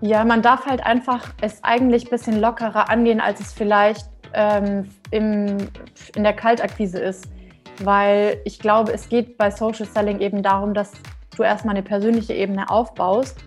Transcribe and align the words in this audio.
Ja, 0.00 0.24
man 0.24 0.42
darf 0.42 0.66
halt 0.66 0.84
einfach 0.84 1.32
es 1.40 1.62
eigentlich 1.64 2.06
ein 2.06 2.10
bisschen 2.10 2.40
lockerer 2.40 2.88
angehen, 2.88 3.20
als 3.20 3.40
es 3.40 3.52
vielleicht 3.52 4.08
ähm, 4.32 4.88
im, 5.10 5.56
in 6.14 6.22
der 6.22 6.34
Kaltakquise 6.34 6.98
ist. 7.00 7.28
Weil 7.82 8.40
ich 8.44 8.58
glaube, 8.58 8.92
es 8.92 9.08
geht 9.08 9.38
bei 9.38 9.50
Social 9.50 9.86
Selling 9.86 10.20
eben 10.20 10.42
darum, 10.42 10.74
dass 10.74 10.92
du 11.36 11.42
erstmal 11.42 11.74
eine 11.74 11.82
persönliche 11.82 12.34
Ebene 12.34 12.70
aufbaust. 12.70 13.38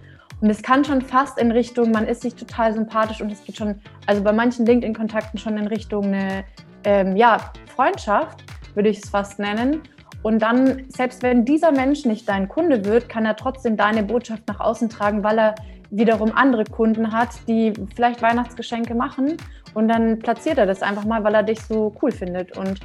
Und 0.42 0.50
es 0.50 0.62
kann 0.62 0.84
schon 0.84 1.02
fast 1.02 1.38
in 1.38 1.52
Richtung, 1.52 1.92
man 1.92 2.08
ist 2.08 2.22
sich 2.22 2.36
total 2.36 2.74
sympathisch 2.74 3.22
und 3.22 3.32
es 3.32 3.44
geht 3.44 3.58
schon, 3.58 3.80
also 4.08 4.24
bei 4.24 4.32
manchen 4.32 4.66
LinkedIn-Kontakten 4.66 5.38
schon 5.38 5.58
in 5.58 5.68
Richtung 5.68 6.06
eine 6.06 6.44
ähm, 6.84 7.16
ja, 7.16 7.38
Freundschaft, 7.76 8.44
würde 8.74 8.90
ich 8.90 9.04
es 9.04 9.10
fast 9.10 9.38
nennen. 9.40 9.84
Und 10.24 10.42
dann, 10.42 10.86
selbst 10.90 11.24
wenn 11.24 11.46
dieser 11.46 11.72
Mensch 11.72 12.06
nicht 12.06 12.28
dein 12.28 12.48
Kunde 12.48 12.86
wird, 12.86 13.08
kann 13.08 13.26
er 13.26 13.36
trotzdem 13.36 13.78
deine 13.78 14.04
Botschaft 14.04 14.48
nach 14.48 14.60
außen 14.60 14.90
tragen, 14.90 15.24
weil 15.24 15.38
er 15.38 15.56
wiederum 15.92 16.32
andere 16.34 16.64
Kunden 16.64 17.12
hat, 17.12 17.30
die 17.48 17.74
vielleicht 17.96 18.22
Weihnachtsgeschenke 18.22 18.96
machen. 18.96 19.38
Und 19.74 19.88
dann 19.88 20.20
platziert 20.20 20.58
er 20.58 20.66
das 20.66 20.82
einfach 20.82 21.06
mal, 21.06 21.24
weil 21.24 21.36
er 21.36 21.44
dich 21.44 21.62
so 21.62 21.94
cool 22.02 22.12
findet. 22.12 22.58
Und 22.58 22.80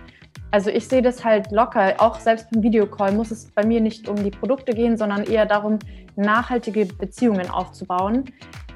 also 0.51 0.71
ich 0.71 0.87
sehe 0.87 1.03
das 1.03 1.25
halt 1.25 1.51
locker. 1.51 1.95
Auch 1.99 2.21
selbst 2.21 2.51
beim 2.51 2.63
Videocall 2.63 3.13
muss 3.13 3.31
es 3.31 3.51
bei 3.51 3.65
mir 3.65 3.81
nicht 3.81 4.09
um 4.09 4.17
die 4.17 4.31
Produkte 4.31 4.73
gehen, 4.73 4.97
sondern 4.97 5.25
eher 5.25 5.47
darum, 5.47 5.79
nachhaltige 6.17 6.87
Beziehungen 6.87 7.51
aufzubauen. 7.51 8.25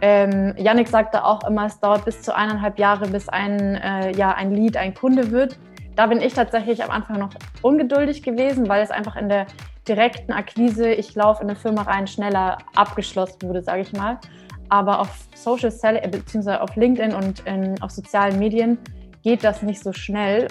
Ähm, 0.02 0.54
Yannick 0.56 0.88
sagte 0.88 1.24
auch 1.24 1.46
immer, 1.46 1.66
es 1.66 1.78
dauert 1.80 2.04
bis 2.04 2.23
zu 2.23 2.34
eineinhalb 2.34 2.78
Jahre, 2.78 3.09
bis 3.09 3.28
ein, 3.28 3.76
äh, 3.76 4.12
ja, 4.16 4.32
ein 4.34 4.52
Lead 4.54 4.76
ein 4.76 4.95
Kunde 4.95 5.30
wird. 5.30 5.59
Da 5.96 6.06
bin 6.06 6.20
ich 6.20 6.32
tatsächlich 6.32 6.82
am 6.82 6.90
Anfang 6.90 7.18
noch 7.18 7.30
ungeduldig 7.62 8.23
gewesen, 8.23 8.68
weil 8.68 8.82
es 8.82 8.90
einfach 8.90 9.16
in 9.16 9.28
der 9.28 9.46
direkten 9.90 10.32
Akquise, 10.32 10.92
ich 10.92 11.14
laufe 11.16 11.42
in 11.42 11.50
eine 11.50 11.58
Firma 11.58 11.82
rein, 11.82 12.06
schneller 12.06 12.58
abgeschlossen 12.76 13.42
wurde, 13.42 13.60
sage 13.60 13.82
ich 13.82 13.92
mal. 13.92 14.20
Aber 14.68 15.00
auf 15.00 15.08
Social 15.34 15.72
Selling, 15.72 16.04
äh, 16.04 16.08
beziehungsweise 16.08 16.60
auf 16.60 16.76
LinkedIn 16.76 17.12
und 17.12 17.40
in, 17.40 17.80
auf 17.82 17.90
sozialen 17.90 18.38
Medien 18.38 18.78
geht 19.24 19.42
das 19.42 19.62
nicht 19.62 19.82
so 19.82 19.92
schnell. 19.92 20.46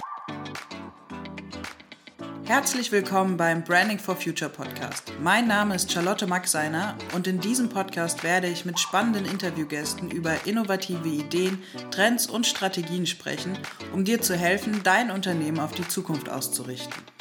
Herzlich 2.44 2.92
willkommen 2.92 3.38
beim 3.38 3.64
Branding 3.64 4.00
for 4.00 4.16
Future 4.16 4.50
Podcast. 4.50 5.14
Mein 5.22 5.48
Name 5.48 5.76
ist 5.76 5.90
Charlotte 5.92 6.28
Maxeiner 6.28 6.96
und 7.16 7.28
in 7.28 7.40
diesem 7.40 7.70
Podcast 7.70 8.24
werde 8.24 8.48
ich 8.48 8.66
mit 8.66 8.78
spannenden 8.78 9.26
Interviewgästen 9.26 10.12
über 10.12 10.34
innovative 10.46 11.08
Ideen, 11.08 11.64
Trends 11.92 12.28
und 12.28 12.46
Strategien 12.46 13.06
sprechen, 13.06 13.58
um 13.94 14.04
dir 14.04 14.20
zu 14.20 14.36
helfen, 14.36 14.82
dein 14.84 15.12
Unternehmen 15.12 15.60
auf 15.60 15.72
die 15.72 15.88
Zukunft 15.88 16.28
auszurichten. 16.28 17.19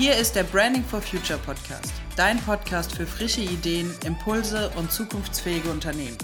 Hier 0.00 0.16
ist 0.16 0.34
der 0.34 0.44
Branding 0.44 0.82
for 0.82 1.02
Future 1.02 1.38
Podcast, 1.38 1.92
dein 2.16 2.38
Podcast 2.38 2.96
für 2.96 3.04
frische 3.04 3.42
Ideen, 3.42 3.92
Impulse 4.06 4.70
und 4.78 4.90
zukunftsfähige 4.90 5.68
Unternehmen. 5.68 6.16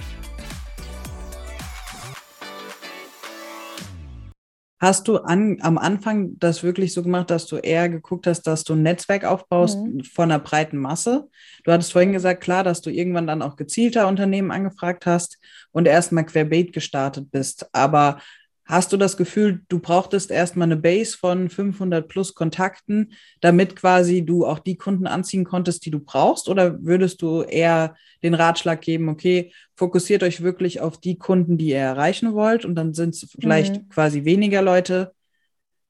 Hast 4.80 5.08
du 5.08 5.19
an, 5.19 5.58
am 5.60 5.77
Anfang 5.77 6.38
das 6.38 6.62
wirklich 6.62 6.94
so 6.94 7.02
gemacht, 7.02 7.28
dass 7.28 7.47
du 7.47 7.56
eher 7.56 7.91
geguckt 7.91 8.27
hast, 8.27 8.47
dass 8.47 8.64
du 8.64 8.72
ein 8.72 8.82
Netzwerk 8.82 9.27
aufbaust 9.27 9.78
mhm. 9.78 10.04
von 10.04 10.32
einer 10.32 10.41
breiten 10.42 10.78
Masse? 10.78 11.28
Du 11.64 11.70
hattest 11.70 11.92
vorhin 11.92 12.12
gesagt, 12.12 12.42
klar, 12.42 12.64
dass 12.64 12.80
du 12.80 12.88
irgendwann 12.88 13.27
dann 13.27 13.42
auch 13.42 13.56
gezielter 13.56 14.08
Unternehmen 14.08 14.52
angefragt 14.52 15.04
hast 15.04 15.38
und 15.72 15.86
erstmal 15.86 16.24
querbeet 16.24 16.72
gestartet 16.72 17.30
bist. 17.30 17.69
Aber 17.74 18.22
Hast 18.67 18.92
du 18.92 18.97
das 18.97 19.17
Gefühl, 19.17 19.62
du 19.69 19.78
brauchtest 19.78 20.33
erstmal 20.33 20.67
eine 20.67 20.77
Base 20.77 21.17
von 21.17 21.48
500 21.48 22.09
plus 22.09 22.34
Kontakten, 22.34 23.12
damit 23.41 23.77
quasi 23.77 24.22
du 24.27 24.45
auch 24.45 24.59
die 24.59 24.77
Kunden 24.77 25.06
anziehen 25.06 25.45
konntest, 25.45 25.86
die 25.86 25.92
du 25.92 26.00
brauchst? 26.00 26.48
Oder 26.48 26.83
würdest 26.83 27.22
du 27.22 27.42
eher 27.42 27.94
den 28.25 28.34
Ratschlag 28.34 28.81
geben, 28.81 29.09
okay, 29.09 29.53
fokussiert 29.77 30.25
euch 30.25 30.42
wirklich 30.42 30.81
auf 30.81 30.98
die 30.98 31.17
Kunden, 31.17 31.59
die 31.59 31.69
ihr 31.69 31.78
erreichen 31.78 32.34
wollt 32.34 32.64
und 32.64 32.75
dann 32.75 32.92
sind 32.92 33.14
es 33.14 33.28
vielleicht 33.41 33.77
mhm. 33.77 33.89
quasi 33.89 34.25
weniger 34.25 34.62
Leute? 34.62 35.12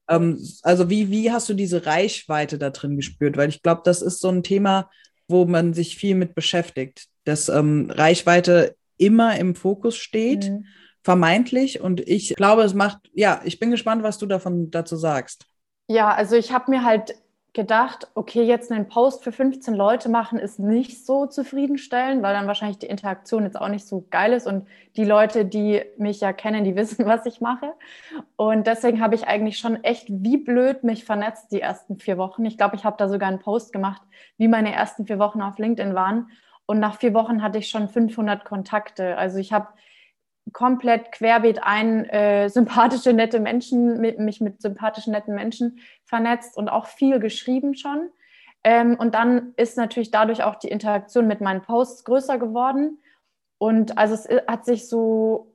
Ähm, 0.07 0.39
also 0.61 0.87
wie, 0.87 1.09
wie 1.09 1.31
hast 1.31 1.49
du 1.49 1.55
diese 1.55 1.87
Reichweite 1.87 2.59
da 2.59 2.69
drin 2.69 2.95
gespürt? 2.95 3.37
Weil 3.37 3.49
ich 3.49 3.63
glaube, 3.63 3.81
das 3.85 4.03
ist 4.03 4.21
so 4.21 4.29
ein 4.29 4.43
Thema, 4.43 4.91
wo 5.27 5.45
man 5.45 5.73
sich 5.73 5.97
viel 5.97 6.13
mit 6.13 6.35
beschäftigt, 6.35 7.07
dass 7.23 7.49
ähm, 7.49 7.89
Reichweite 7.89 8.75
immer 8.97 9.35
im 9.39 9.55
Fokus 9.55 9.97
steht. 9.97 10.51
Mhm 10.51 10.65
vermeintlich. 11.07 11.79
Und 11.79 12.01
ich 12.01 12.35
glaube, 12.35 12.63
es 12.63 12.73
macht, 12.73 12.97
ja, 13.13 13.39
ich 13.45 13.59
bin 13.59 13.71
gespannt, 13.71 14.03
was 14.03 14.17
du 14.17 14.25
davon 14.25 14.71
dazu 14.71 14.97
sagst. 14.97 15.45
Ja, 15.87 16.13
also 16.13 16.35
ich 16.35 16.51
habe 16.51 16.69
mir 16.69 16.83
halt 16.83 17.15
gedacht, 17.53 18.09
okay, 18.13 18.43
jetzt 18.43 18.73
einen 18.73 18.89
Post 18.89 19.23
für 19.23 19.31
15 19.31 19.73
Leute 19.73 20.09
machen 20.09 20.37
ist 20.37 20.59
nicht 20.59 21.05
so 21.05 21.25
zufriedenstellend, 21.25 22.23
weil 22.23 22.33
dann 22.33 22.45
wahrscheinlich 22.45 22.79
die 22.79 22.87
Interaktion 22.87 23.45
jetzt 23.45 23.57
auch 23.57 23.69
nicht 23.69 23.87
so 23.87 24.05
geil 24.09 24.33
ist 24.33 24.47
und 24.47 24.67
die 24.97 25.05
Leute, 25.05 25.45
die 25.45 25.81
mich 25.97 26.19
ja 26.19 26.33
kennen, 26.33 26.65
die 26.65 26.75
wissen, 26.81 27.05
was 27.05 27.25
ich 27.25 27.39
mache. 27.39 27.71
Und 28.35 28.67
deswegen 28.67 28.99
habe 28.99 29.15
ich 29.15 29.29
eigentlich 29.29 29.59
schon 29.59 29.81
echt 29.85 30.07
wie 30.09 30.35
blöd 30.35 30.83
mich 30.83 31.05
vernetzt 31.05 31.53
die 31.53 31.61
ersten 31.61 31.99
vier 31.99 32.17
Wochen. 32.17 32.43
Ich 32.43 32.57
glaube, 32.57 32.75
ich 32.75 32.83
habe 32.83 32.97
da 32.97 33.07
sogar 33.07 33.29
einen 33.29 33.39
Post 33.39 33.71
gemacht, 33.71 34.01
wie 34.37 34.49
meine 34.49 34.73
ersten 34.73 35.05
vier 35.05 35.19
Wochen 35.19 35.41
auf 35.41 35.57
LinkedIn 35.57 35.95
waren. 35.95 36.31
Und 36.65 36.81
nach 36.81 36.99
vier 36.99 37.13
Wochen 37.13 37.41
hatte 37.41 37.59
ich 37.59 37.69
schon 37.69 37.87
500 37.87 38.43
Kontakte. 38.43 39.17
Also 39.17 39.37
ich 39.37 39.53
habe 39.53 39.69
komplett 40.53 41.11
querbeet 41.11 41.63
ein, 41.63 42.05
äh, 42.05 42.49
sympathische, 42.49 43.13
nette 43.13 43.39
Menschen, 43.39 43.99
mit, 43.99 44.19
mich 44.19 44.41
mit 44.41 44.61
sympathischen, 44.61 45.13
netten 45.13 45.35
Menschen 45.35 45.79
vernetzt 46.05 46.57
und 46.57 46.69
auch 46.69 46.87
viel 46.87 47.19
geschrieben 47.19 47.75
schon. 47.75 48.09
Ähm, 48.63 48.95
und 48.99 49.15
dann 49.15 49.53
ist 49.57 49.77
natürlich 49.77 50.11
dadurch 50.11 50.43
auch 50.43 50.55
die 50.55 50.69
Interaktion 50.69 51.27
mit 51.27 51.41
meinen 51.41 51.61
Posts 51.61 52.03
größer 52.03 52.37
geworden. 52.37 53.01
Und 53.57 53.97
also 53.97 54.13
es 54.13 54.27
hat 54.47 54.65
sich 54.65 54.87
so 54.87 55.53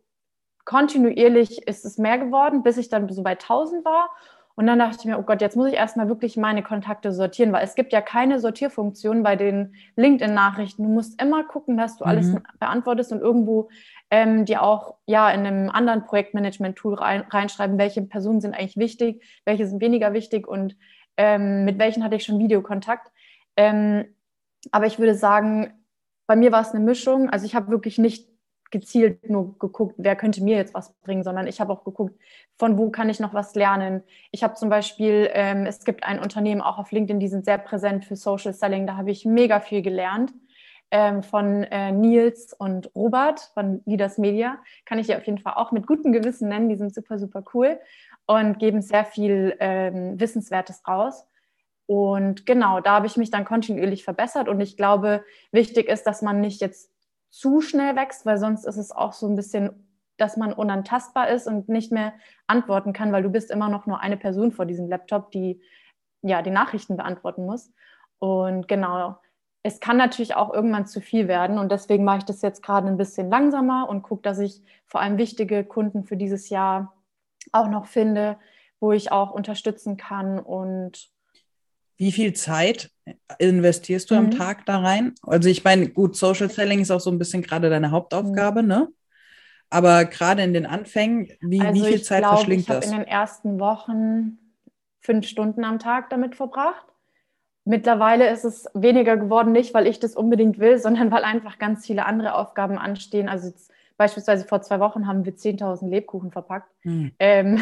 kontinuierlich 0.64 1.66
ist 1.66 1.84
es 1.84 1.98
mehr 1.98 2.18
geworden, 2.18 2.62
bis 2.62 2.76
ich 2.76 2.88
dann 2.88 3.08
so 3.08 3.22
bei 3.22 3.32
1000 3.32 3.84
war. 3.84 4.10
Und 4.54 4.66
dann 4.66 4.78
dachte 4.78 4.98
ich 5.00 5.04
mir, 5.06 5.18
oh 5.18 5.22
Gott, 5.22 5.40
jetzt 5.40 5.56
muss 5.56 5.68
ich 5.68 5.74
erstmal 5.74 6.08
wirklich 6.08 6.36
meine 6.36 6.62
Kontakte 6.62 7.12
sortieren, 7.12 7.52
weil 7.52 7.64
es 7.64 7.74
gibt 7.74 7.92
ja 7.92 8.00
keine 8.00 8.38
Sortierfunktion 8.38 9.22
bei 9.22 9.36
den 9.36 9.74
LinkedIn-Nachrichten. 9.96 10.82
Du 10.82 10.88
musst 10.88 11.20
immer 11.20 11.44
gucken, 11.44 11.76
dass 11.76 11.96
du 11.96 12.04
alles 12.04 12.28
mhm. 12.28 12.42
beantwortest 12.58 13.12
und 13.12 13.20
irgendwo 13.20 13.70
ähm, 14.10 14.44
dir 14.44 14.62
auch 14.62 14.96
ja 15.06 15.30
in 15.30 15.46
einem 15.46 15.70
anderen 15.70 16.04
Projektmanagement-Tool 16.04 16.94
rein, 16.94 17.24
reinschreiben, 17.30 17.78
welche 17.78 18.02
Personen 18.02 18.40
sind 18.40 18.54
eigentlich 18.54 18.76
wichtig, 18.76 19.24
welche 19.44 19.66
sind 19.66 19.80
weniger 19.80 20.12
wichtig 20.12 20.46
und 20.46 20.76
ähm, 21.16 21.64
mit 21.64 21.78
welchen 21.78 22.04
hatte 22.04 22.16
ich 22.16 22.24
schon 22.24 22.38
Videokontakt. 22.38 23.10
Ähm, 23.56 24.04
aber 24.70 24.86
ich 24.86 24.98
würde 24.98 25.14
sagen, 25.14 25.72
bei 26.26 26.36
mir 26.36 26.52
war 26.52 26.62
es 26.62 26.72
eine 26.72 26.84
Mischung. 26.84 27.30
Also 27.30 27.46
ich 27.46 27.54
habe 27.54 27.70
wirklich 27.70 27.98
nicht 27.98 28.28
gezielt 28.72 29.30
nur 29.30 29.56
geguckt, 29.58 29.94
wer 29.98 30.16
könnte 30.16 30.42
mir 30.42 30.56
jetzt 30.56 30.74
was 30.74 30.92
bringen, 31.02 31.22
sondern 31.22 31.46
ich 31.46 31.60
habe 31.60 31.72
auch 31.72 31.84
geguckt, 31.84 32.18
von 32.58 32.76
wo 32.76 32.90
kann 32.90 33.08
ich 33.08 33.20
noch 33.20 33.34
was 33.34 33.54
lernen. 33.54 34.02
Ich 34.32 34.42
habe 34.42 34.54
zum 34.54 34.68
Beispiel, 34.68 35.30
ähm, 35.32 35.66
es 35.66 35.84
gibt 35.84 36.02
ein 36.02 36.18
Unternehmen 36.18 36.60
auch 36.60 36.78
auf 36.78 36.90
LinkedIn, 36.90 37.20
die 37.20 37.28
sind 37.28 37.44
sehr 37.44 37.58
präsent 37.58 38.04
für 38.04 38.16
Social 38.16 38.52
Selling. 38.52 38.86
Da 38.86 38.96
habe 38.96 39.10
ich 39.10 39.24
mega 39.24 39.60
viel 39.60 39.82
gelernt 39.82 40.32
ähm, 40.90 41.22
von 41.22 41.64
äh, 41.64 41.92
Nils 41.92 42.52
und 42.52 42.90
Robert 42.94 43.52
von 43.54 43.82
Leaders 43.84 44.18
Media. 44.18 44.58
Kann 44.84 44.98
ich 44.98 45.06
dir 45.06 45.18
auf 45.18 45.26
jeden 45.26 45.38
Fall 45.38 45.54
auch 45.54 45.72
mit 45.72 45.86
gutem 45.86 46.12
Gewissen 46.12 46.48
nennen. 46.48 46.68
Die 46.68 46.76
sind 46.76 46.94
super, 46.94 47.18
super 47.18 47.42
cool 47.54 47.78
und 48.26 48.58
geben 48.58 48.82
sehr 48.82 49.04
viel 49.04 49.56
ähm, 49.60 50.18
Wissenswertes 50.20 50.82
raus. 50.86 51.26
Und 51.86 52.46
genau, 52.46 52.80
da 52.80 52.92
habe 52.92 53.06
ich 53.06 53.16
mich 53.16 53.30
dann 53.30 53.44
kontinuierlich 53.44 54.04
verbessert. 54.04 54.48
Und 54.48 54.60
ich 54.60 54.76
glaube, 54.76 55.24
wichtig 55.50 55.88
ist, 55.88 56.04
dass 56.04 56.22
man 56.22 56.40
nicht 56.40 56.60
jetzt 56.60 56.91
zu 57.32 57.62
schnell 57.62 57.96
wächst, 57.96 58.26
weil 58.26 58.36
sonst 58.36 58.66
ist 58.66 58.76
es 58.76 58.92
auch 58.92 59.14
so 59.14 59.26
ein 59.26 59.34
bisschen, 59.34 59.88
dass 60.18 60.36
man 60.36 60.52
unantastbar 60.52 61.30
ist 61.30 61.48
und 61.48 61.68
nicht 61.68 61.90
mehr 61.90 62.12
antworten 62.46 62.92
kann, 62.92 63.10
weil 63.10 63.22
du 63.22 63.30
bist 63.30 63.50
immer 63.50 63.70
noch 63.70 63.86
nur 63.86 64.00
eine 64.00 64.18
Person 64.18 64.52
vor 64.52 64.66
diesem 64.66 64.86
Laptop, 64.86 65.30
die 65.30 65.60
ja 66.20 66.42
die 66.42 66.50
Nachrichten 66.50 66.96
beantworten 66.96 67.46
muss. 67.46 67.72
Und 68.18 68.68
genau, 68.68 69.16
es 69.62 69.80
kann 69.80 69.96
natürlich 69.96 70.36
auch 70.36 70.52
irgendwann 70.52 70.86
zu 70.86 71.00
viel 71.00 71.26
werden 71.26 71.58
und 71.58 71.72
deswegen 71.72 72.04
mache 72.04 72.18
ich 72.18 72.24
das 72.24 72.42
jetzt 72.42 72.62
gerade 72.62 72.86
ein 72.86 72.98
bisschen 72.98 73.30
langsamer 73.30 73.88
und 73.88 74.02
gucke, 74.02 74.22
dass 74.22 74.38
ich 74.38 74.62
vor 74.86 75.00
allem 75.00 75.16
wichtige 75.16 75.64
Kunden 75.64 76.04
für 76.04 76.18
dieses 76.18 76.50
Jahr 76.50 76.94
auch 77.50 77.68
noch 77.68 77.86
finde, 77.86 78.36
wo 78.78 78.92
ich 78.92 79.10
auch 79.10 79.30
unterstützen 79.30 79.96
kann 79.96 80.38
und 80.38 81.10
wie 82.02 82.10
viel 82.10 82.32
Zeit 82.32 82.90
investierst 83.38 84.10
du 84.10 84.14
mhm. 84.14 84.20
am 84.20 84.30
Tag 84.32 84.66
da 84.66 84.80
rein? 84.80 85.14
Also 85.22 85.48
ich 85.48 85.62
meine, 85.62 85.88
gut, 85.88 86.16
Social 86.16 86.50
Selling 86.50 86.80
ist 86.80 86.90
auch 86.90 87.00
so 87.00 87.12
ein 87.12 87.18
bisschen 87.18 87.42
gerade 87.42 87.70
deine 87.70 87.92
Hauptaufgabe, 87.92 88.62
mhm. 88.62 88.68
ne? 88.68 88.88
Aber 89.70 90.04
gerade 90.04 90.42
in 90.42 90.52
den 90.52 90.66
Anfängen, 90.66 91.28
wie, 91.40 91.60
also 91.60 91.80
wie 91.80 91.88
viel 91.88 92.02
Zeit 92.02 92.22
glaub, 92.22 92.34
verschlingt 92.34 92.62
ich 92.62 92.66
das? 92.66 92.86
Ich 92.86 92.90
habe 92.90 93.02
in 93.02 93.06
den 93.06 93.12
ersten 93.12 93.60
Wochen 93.60 94.38
fünf 94.98 95.28
Stunden 95.28 95.62
am 95.62 95.78
Tag 95.78 96.10
damit 96.10 96.34
verbracht. 96.34 96.84
Mittlerweile 97.64 98.28
ist 98.30 98.44
es 98.44 98.66
weniger 98.74 99.16
geworden, 99.16 99.52
nicht 99.52 99.72
weil 99.72 99.86
ich 99.86 100.00
das 100.00 100.16
unbedingt 100.16 100.58
will, 100.58 100.78
sondern 100.78 101.12
weil 101.12 101.22
einfach 101.22 101.60
ganz 101.60 101.86
viele 101.86 102.04
andere 102.04 102.34
Aufgaben 102.34 102.78
anstehen. 102.78 103.28
Also 103.28 103.46
jetzt, 103.46 103.70
beispielsweise 103.96 104.44
vor 104.44 104.62
zwei 104.62 104.80
Wochen 104.80 105.06
haben 105.06 105.24
wir 105.24 105.34
10.000 105.34 105.88
Lebkuchen 105.88 106.30
verpackt. 106.30 106.70
Hm. 106.82 107.12
Ähm, 107.18 107.60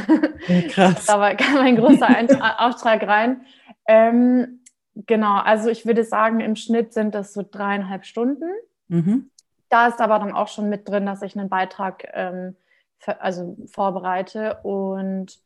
Krass. 0.70 1.06
da 1.06 1.34
kam 1.34 1.58
ein 1.58 1.76
großer 1.76 2.08
Auftrag 2.58 3.06
rein. 3.06 3.42
Ähm, 3.86 4.60
genau, 4.94 5.38
also 5.38 5.68
ich 5.68 5.86
würde 5.86 6.04
sagen, 6.04 6.40
im 6.40 6.56
Schnitt 6.56 6.92
sind 6.92 7.14
das 7.14 7.32
so 7.32 7.44
dreieinhalb 7.48 8.04
Stunden. 8.04 8.50
Mhm. 8.88 9.30
Da 9.68 9.86
ist 9.86 10.00
aber 10.00 10.18
dann 10.18 10.32
auch 10.32 10.48
schon 10.48 10.68
mit 10.68 10.88
drin, 10.88 11.06
dass 11.06 11.22
ich 11.22 11.38
einen 11.38 11.48
Beitrag 11.48 12.08
ähm, 12.12 12.56
für, 12.98 13.20
also 13.20 13.56
vorbereite 13.66 14.58
und 14.62 15.38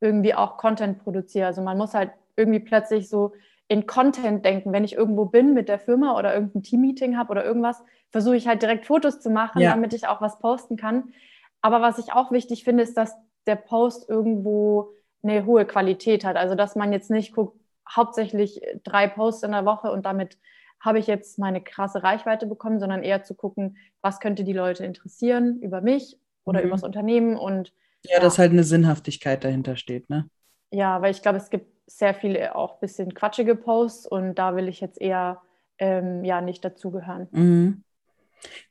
irgendwie 0.00 0.34
auch 0.34 0.56
Content 0.56 1.02
produziere. 1.02 1.46
Also 1.46 1.62
man 1.62 1.78
muss 1.78 1.94
halt 1.94 2.10
irgendwie 2.36 2.60
plötzlich 2.60 3.08
so 3.08 3.32
in 3.68 3.86
Content 3.86 4.44
denken. 4.44 4.72
Wenn 4.72 4.84
ich 4.84 4.94
irgendwo 4.94 5.24
bin 5.24 5.54
mit 5.54 5.68
der 5.68 5.78
Firma 5.78 6.16
oder 6.18 6.34
irgendein 6.34 6.62
Teammeeting 6.62 7.16
habe 7.16 7.30
oder 7.30 7.44
irgendwas, 7.44 7.82
versuche 8.10 8.36
ich 8.36 8.46
halt 8.46 8.62
direkt 8.62 8.86
Fotos 8.86 9.20
zu 9.20 9.30
machen, 9.30 9.60
ja. 9.60 9.70
damit 9.70 9.92
ich 9.92 10.06
auch 10.06 10.20
was 10.20 10.38
posten 10.38 10.76
kann. 10.76 11.12
Aber 11.60 11.80
was 11.80 11.98
ich 11.98 12.12
auch 12.12 12.30
wichtig 12.30 12.64
finde, 12.64 12.82
ist, 12.82 12.96
dass 12.96 13.14
der 13.46 13.56
Post 13.56 14.08
irgendwo 14.08 14.90
eine 15.22 15.46
hohe 15.46 15.64
Qualität 15.64 16.24
hat. 16.24 16.36
Also 16.36 16.54
dass 16.54 16.76
man 16.76 16.92
jetzt 16.92 17.10
nicht 17.10 17.34
guckt, 17.34 17.60
hauptsächlich 17.88 18.60
drei 18.84 19.08
Posts 19.08 19.44
in 19.44 19.52
der 19.52 19.64
Woche 19.64 19.90
und 19.90 20.06
damit 20.06 20.38
habe 20.80 20.98
ich 20.98 21.06
jetzt 21.06 21.38
meine 21.38 21.60
krasse 21.60 22.02
Reichweite 22.02 22.46
bekommen, 22.46 22.78
sondern 22.78 23.02
eher 23.02 23.22
zu 23.22 23.34
gucken, 23.34 23.76
was 24.02 24.20
könnte 24.20 24.44
die 24.44 24.52
Leute 24.52 24.84
interessieren 24.84 25.58
über 25.60 25.80
mich 25.80 26.18
oder 26.44 26.60
mhm. 26.60 26.66
über 26.66 26.74
das 26.76 26.84
Unternehmen 26.84 27.36
und 27.36 27.72
ja, 28.04 28.16
ja, 28.16 28.20
dass 28.20 28.38
halt 28.38 28.52
eine 28.52 28.62
Sinnhaftigkeit 28.62 29.42
dahinter 29.42 29.76
steht, 29.76 30.08
ne? 30.10 30.28
Ja, 30.70 31.00
weil 31.02 31.10
ich 31.10 31.22
glaube, 31.22 31.38
es 31.38 31.50
gibt 31.50 31.66
sehr 31.86 32.14
viele 32.14 32.54
auch 32.54 32.74
ein 32.74 32.80
bisschen 32.80 33.14
quatschige 33.14 33.54
Posts 33.54 34.06
und 34.06 34.34
da 34.34 34.56
will 34.56 34.68
ich 34.68 34.80
jetzt 34.80 35.00
eher 35.00 35.42
ähm, 35.78 36.24
ja 36.24 36.40
nicht 36.40 36.64
dazugehören. 36.64 37.28
Mhm. 37.30 37.84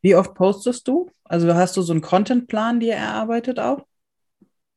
Wie 0.01 0.15
oft 0.15 0.33
postest 0.35 0.87
du? 0.87 1.09
Also 1.23 1.53
hast 1.53 1.75
du 1.77 1.81
so 1.81 1.93
einen 1.93 2.01
Contentplan 2.01 2.79
dir 2.79 2.95
erarbeitet 2.95 3.59
auch? 3.59 3.85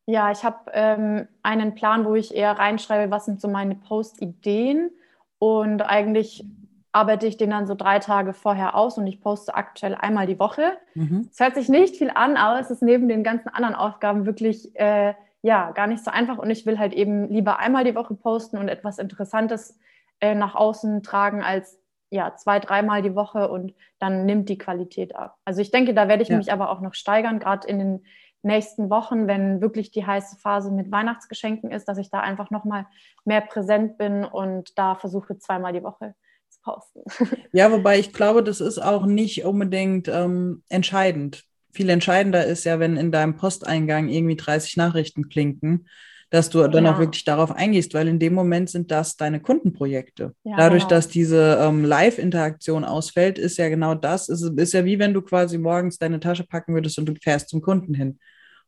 Ja, 0.05 0.31
ich 0.31 0.43
habe 0.43 0.71
ähm, 0.73 1.27
einen 1.43 1.75
Plan, 1.75 2.05
wo 2.05 2.15
ich 2.15 2.33
eher 2.33 2.53
reinschreibe, 2.53 3.11
was 3.11 3.25
sind 3.25 3.39
so 3.39 3.47
meine 3.47 3.75
Post-Ideen 3.75 4.89
und 5.37 5.81
eigentlich 5.81 6.43
arbeite 6.91 7.27
ich 7.27 7.37
den 7.37 7.51
dann 7.51 7.67
so 7.67 7.75
drei 7.75 7.99
Tage 7.99 8.33
vorher 8.33 8.73
aus 8.73 8.97
und 8.97 9.05
ich 9.05 9.21
poste 9.21 9.53
aktuell 9.53 9.93
einmal 9.93 10.25
die 10.25 10.39
Woche. 10.39 10.71
Mhm. 10.95 11.27
Es 11.31 11.39
mhm. 11.39 11.43
hört 11.43 11.55
sich 11.55 11.69
nicht 11.69 11.97
viel 11.97 12.09
an, 12.09 12.37
aber 12.37 12.59
es 12.59 12.71
ist 12.71 12.81
neben 12.81 13.07
den 13.07 13.23
ganzen 13.23 13.49
anderen 13.49 13.75
Aufgaben 13.75 14.25
wirklich 14.25 14.75
äh, 14.75 15.13
ja 15.41 15.71
gar 15.71 15.87
nicht 15.87 16.03
so 16.03 16.11
einfach 16.11 16.37
und 16.37 16.49
ich 16.49 16.65
will 16.65 16.79
halt 16.79 16.93
eben 16.93 17.29
lieber 17.29 17.59
einmal 17.59 17.83
die 17.83 17.95
Woche 17.95 18.15
posten 18.15 18.57
und 18.57 18.67
etwas 18.67 18.99
Interessantes 18.99 19.77
äh, 20.19 20.35
nach 20.35 20.55
außen 20.55 21.03
tragen 21.03 21.41
als 21.41 21.79
ja 22.11 22.35
zwei, 22.35 22.59
dreimal 22.59 23.01
die 23.01 23.15
Woche 23.15 23.49
und 23.49 23.73
dann 23.99 24.25
nimmt 24.25 24.49
die 24.49 24.57
Qualität 24.57 25.15
ab. 25.15 25.37
Also 25.45 25.61
ich 25.61 25.71
denke, 25.71 25.93
da 25.93 26.07
werde 26.07 26.23
ich 26.23 26.29
ja. 26.29 26.37
mich 26.37 26.51
aber 26.51 26.69
auch 26.71 26.81
noch 26.81 26.93
steigern, 26.93 27.39
gerade 27.39 27.67
in 27.67 27.79
den 27.79 28.05
nächsten 28.41 28.89
Wochen, 28.89 29.27
wenn 29.27 29.61
wirklich 29.61 29.91
die 29.91 30.05
heiße 30.05 30.37
Phase 30.37 30.71
mit 30.71 30.91
Weihnachtsgeschenken 30.91 31.71
ist, 31.71 31.87
dass 31.87 31.97
ich 31.97 32.09
da 32.09 32.21
einfach 32.21 32.51
noch 32.51 32.63
mal 32.63 32.87
mehr 33.25 33.41
präsent 33.41 33.97
bin 33.97 34.23
und 34.25 34.77
da 34.77 34.95
versuche 34.95 35.37
zweimal 35.37 35.73
die 35.73 35.83
Woche 35.83 36.15
zu 36.49 36.59
posten. 36.61 37.01
Ja, 37.51 37.71
wobei 37.71 37.99
ich 37.99 38.13
glaube, 38.13 38.43
das 38.43 38.61
ist 38.61 38.79
auch 38.79 39.05
nicht 39.05 39.43
unbedingt 39.43 40.07
ähm, 40.07 40.63
entscheidend 40.69 41.48
viel 41.71 41.89
entscheidender 41.89 42.45
ist 42.45 42.63
ja, 42.63 42.79
wenn 42.79 42.97
in 42.97 43.11
deinem 43.11 43.35
Posteingang 43.35 44.09
irgendwie 44.09 44.35
30 44.35 44.77
Nachrichten 44.77 45.29
klinken, 45.29 45.87
dass 46.29 46.49
du 46.49 46.67
dann 46.67 46.85
ja. 46.85 46.93
auch 46.93 46.99
wirklich 46.99 47.25
darauf 47.25 47.51
eingehst, 47.51 47.93
weil 47.93 48.07
in 48.07 48.19
dem 48.19 48.33
Moment 48.33 48.69
sind 48.69 48.91
das 48.91 49.17
deine 49.17 49.39
Kundenprojekte. 49.39 50.35
Ja, 50.43 50.57
Dadurch, 50.57 50.83
genau. 50.83 50.89
dass 50.89 51.07
diese 51.07 51.57
ähm, 51.59 51.83
Live-Interaktion 51.83 52.83
ausfällt, 52.85 53.39
ist 53.39 53.57
ja 53.57 53.69
genau 53.69 53.95
das. 53.95 54.29
Es 54.29 54.41
ist, 54.41 54.57
ist 54.59 54.73
ja 54.73 54.85
wie 54.85 54.99
wenn 54.99 55.13
du 55.13 55.21
quasi 55.21 55.57
morgens 55.57 55.97
deine 55.97 56.19
Tasche 56.19 56.43
packen 56.43 56.73
würdest 56.75 56.99
und 56.99 57.07
du 57.07 57.15
fährst 57.15 57.49
zum 57.49 57.61
Kunden 57.61 57.95
hin 57.95 58.19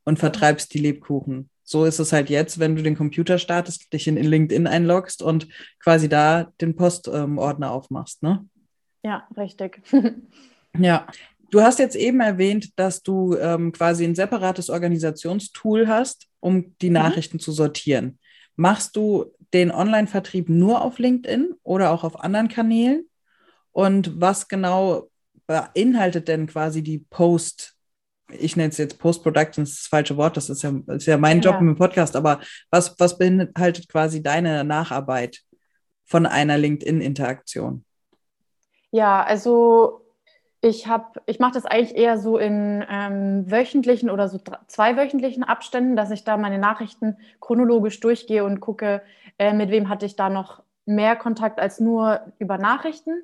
und 0.04 0.18
vertreibst 0.18 0.74
die 0.74 0.80
Lebkuchen. 0.80 1.50
So 1.64 1.86
ist 1.86 2.00
es 2.00 2.12
halt 2.12 2.30
jetzt, 2.30 2.60
wenn 2.60 2.76
du 2.76 2.82
den 2.82 2.98
Computer 2.98 3.38
startest, 3.38 3.94
dich 3.94 4.08
in, 4.08 4.18
in 4.18 4.26
LinkedIn 4.26 4.66
einloggst 4.66 5.22
und 5.22 5.48
quasi 5.80 6.10
da 6.10 6.52
den 6.60 6.76
Postordner 6.76 7.68
ähm, 7.68 7.72
aufmachst, 7.72 8.24
ne? 8.24 8.46
Ja, 9.04 9.28
richtig. 9.38 9.82
ja, 10.78 11.08
Du 11.52 11.62
hast 11.62 11.80
jetzt 11.80 11.98
eben 11.98 12.22
erwähnt, 12.22 12.80
dass 12.80 13.04
du 13.04 13.36
ähm, 13.36 13.74
quasi 13.74 14.06
ein 14.06 14.16
separates 14.16 14.70
Organisationstool 14.70 15.88
hast, 15.88 16.28
um 16.40 16.76
die 16.82 16.90
mhm. 16.90 16.96
Nachrichten 16.96 17.40
zu 17.40 17.52
sortieren. 17.52 18.20
Machst 18.56 18.96
du 18.96 19.26
den 19.54 19.70
Online-Vertrieb 19.70 20.48
nur 20.48 20.82
auf 20.82 20.98
LinkedIn 20.98 21.56
oder 21.64 21.92
auch 21.92 22.06
auf 22.06 22.24
anderen 22.24 22.48
Kanälen? 22.48 23.06
Und 23.74 24.20
was 24.20 24.48
genau 24.48 25.10
beinhaltet 25.46 26.30
denn 26.30 26.48
quasi 26.48 26.84
die 26.84 27.00
Post? 27.00 27.76
Ich 28.30 28.56
nenne 28.56 28.70
es 28.70 28.78
jetzt 28.78 28.98
Post-Production, 28.98 29.66
das 29.66 29.72
ist 29.72 29.82
das 29.82 29.88
falsche 29.88 30.16
Wort, 30.16 30.38
das 30.38 30.50
ist 30.50 30.62
ja, 30.62 30.72
ist 30.88 31.06
ja 31.06 31.18
mein 31.18 31.42
Job 31.42 31.56
ja. 31.56 31.60
im 31.60 31.76
Podcast, 31.76 32.16
aber 32.16 32.40
was, 32.70 32.98
was 32.98 33.18
beinhaltet 33.18 33.90
quasi 33.90 34.24
deine 34.24 34.64
Nacharbeit 34.64 35.42
von 36.06 36.26
einer 36.26 36.58
LinkedIn-Interaktion? 36.58 37.84
Ja, 38.92 39.24
also 39.24 40.01
ich 40.62 40.88
habe, 40.88 41.22
ich 41.26 41.40
mache 41.40 41.54
das 41.54 41.66
eigentlich 41.66 41.98
eher 41.98 42.20
so 42.20 42.38
in 42.38 42.86
ähm, 42.88 43.50
wöchentlichen 43.50 44.12
oder 44.12 44.28
so 44.30 44.40
zweiwöchentlichen 44.68 45.44
Abständen, 45.44 45.96
dass 45.96 46.12
ich 46.12 46.24
da 46.24 46.38
meine 46.38 46.60
Nachrichten 46.60 47.18
chronologisch 47.40 48.00
durchgehe 48.00 48.46
und 48.46 48.60
gucke, 48.60 49.02
äh, 49.40 49.54
mit 49.54 49.72
wem 49.72 49.90
hatte 49.90 50.06
ich 50.06 50.16
da 50.16 50.30
noch 50.30 50.62
mehr 50.86 51.16
Kontakt 51.16 51.60
als 51.60 51.80
nur 51.80 52.22
über 52.38 52.60
Nachrichten 52.60 53.24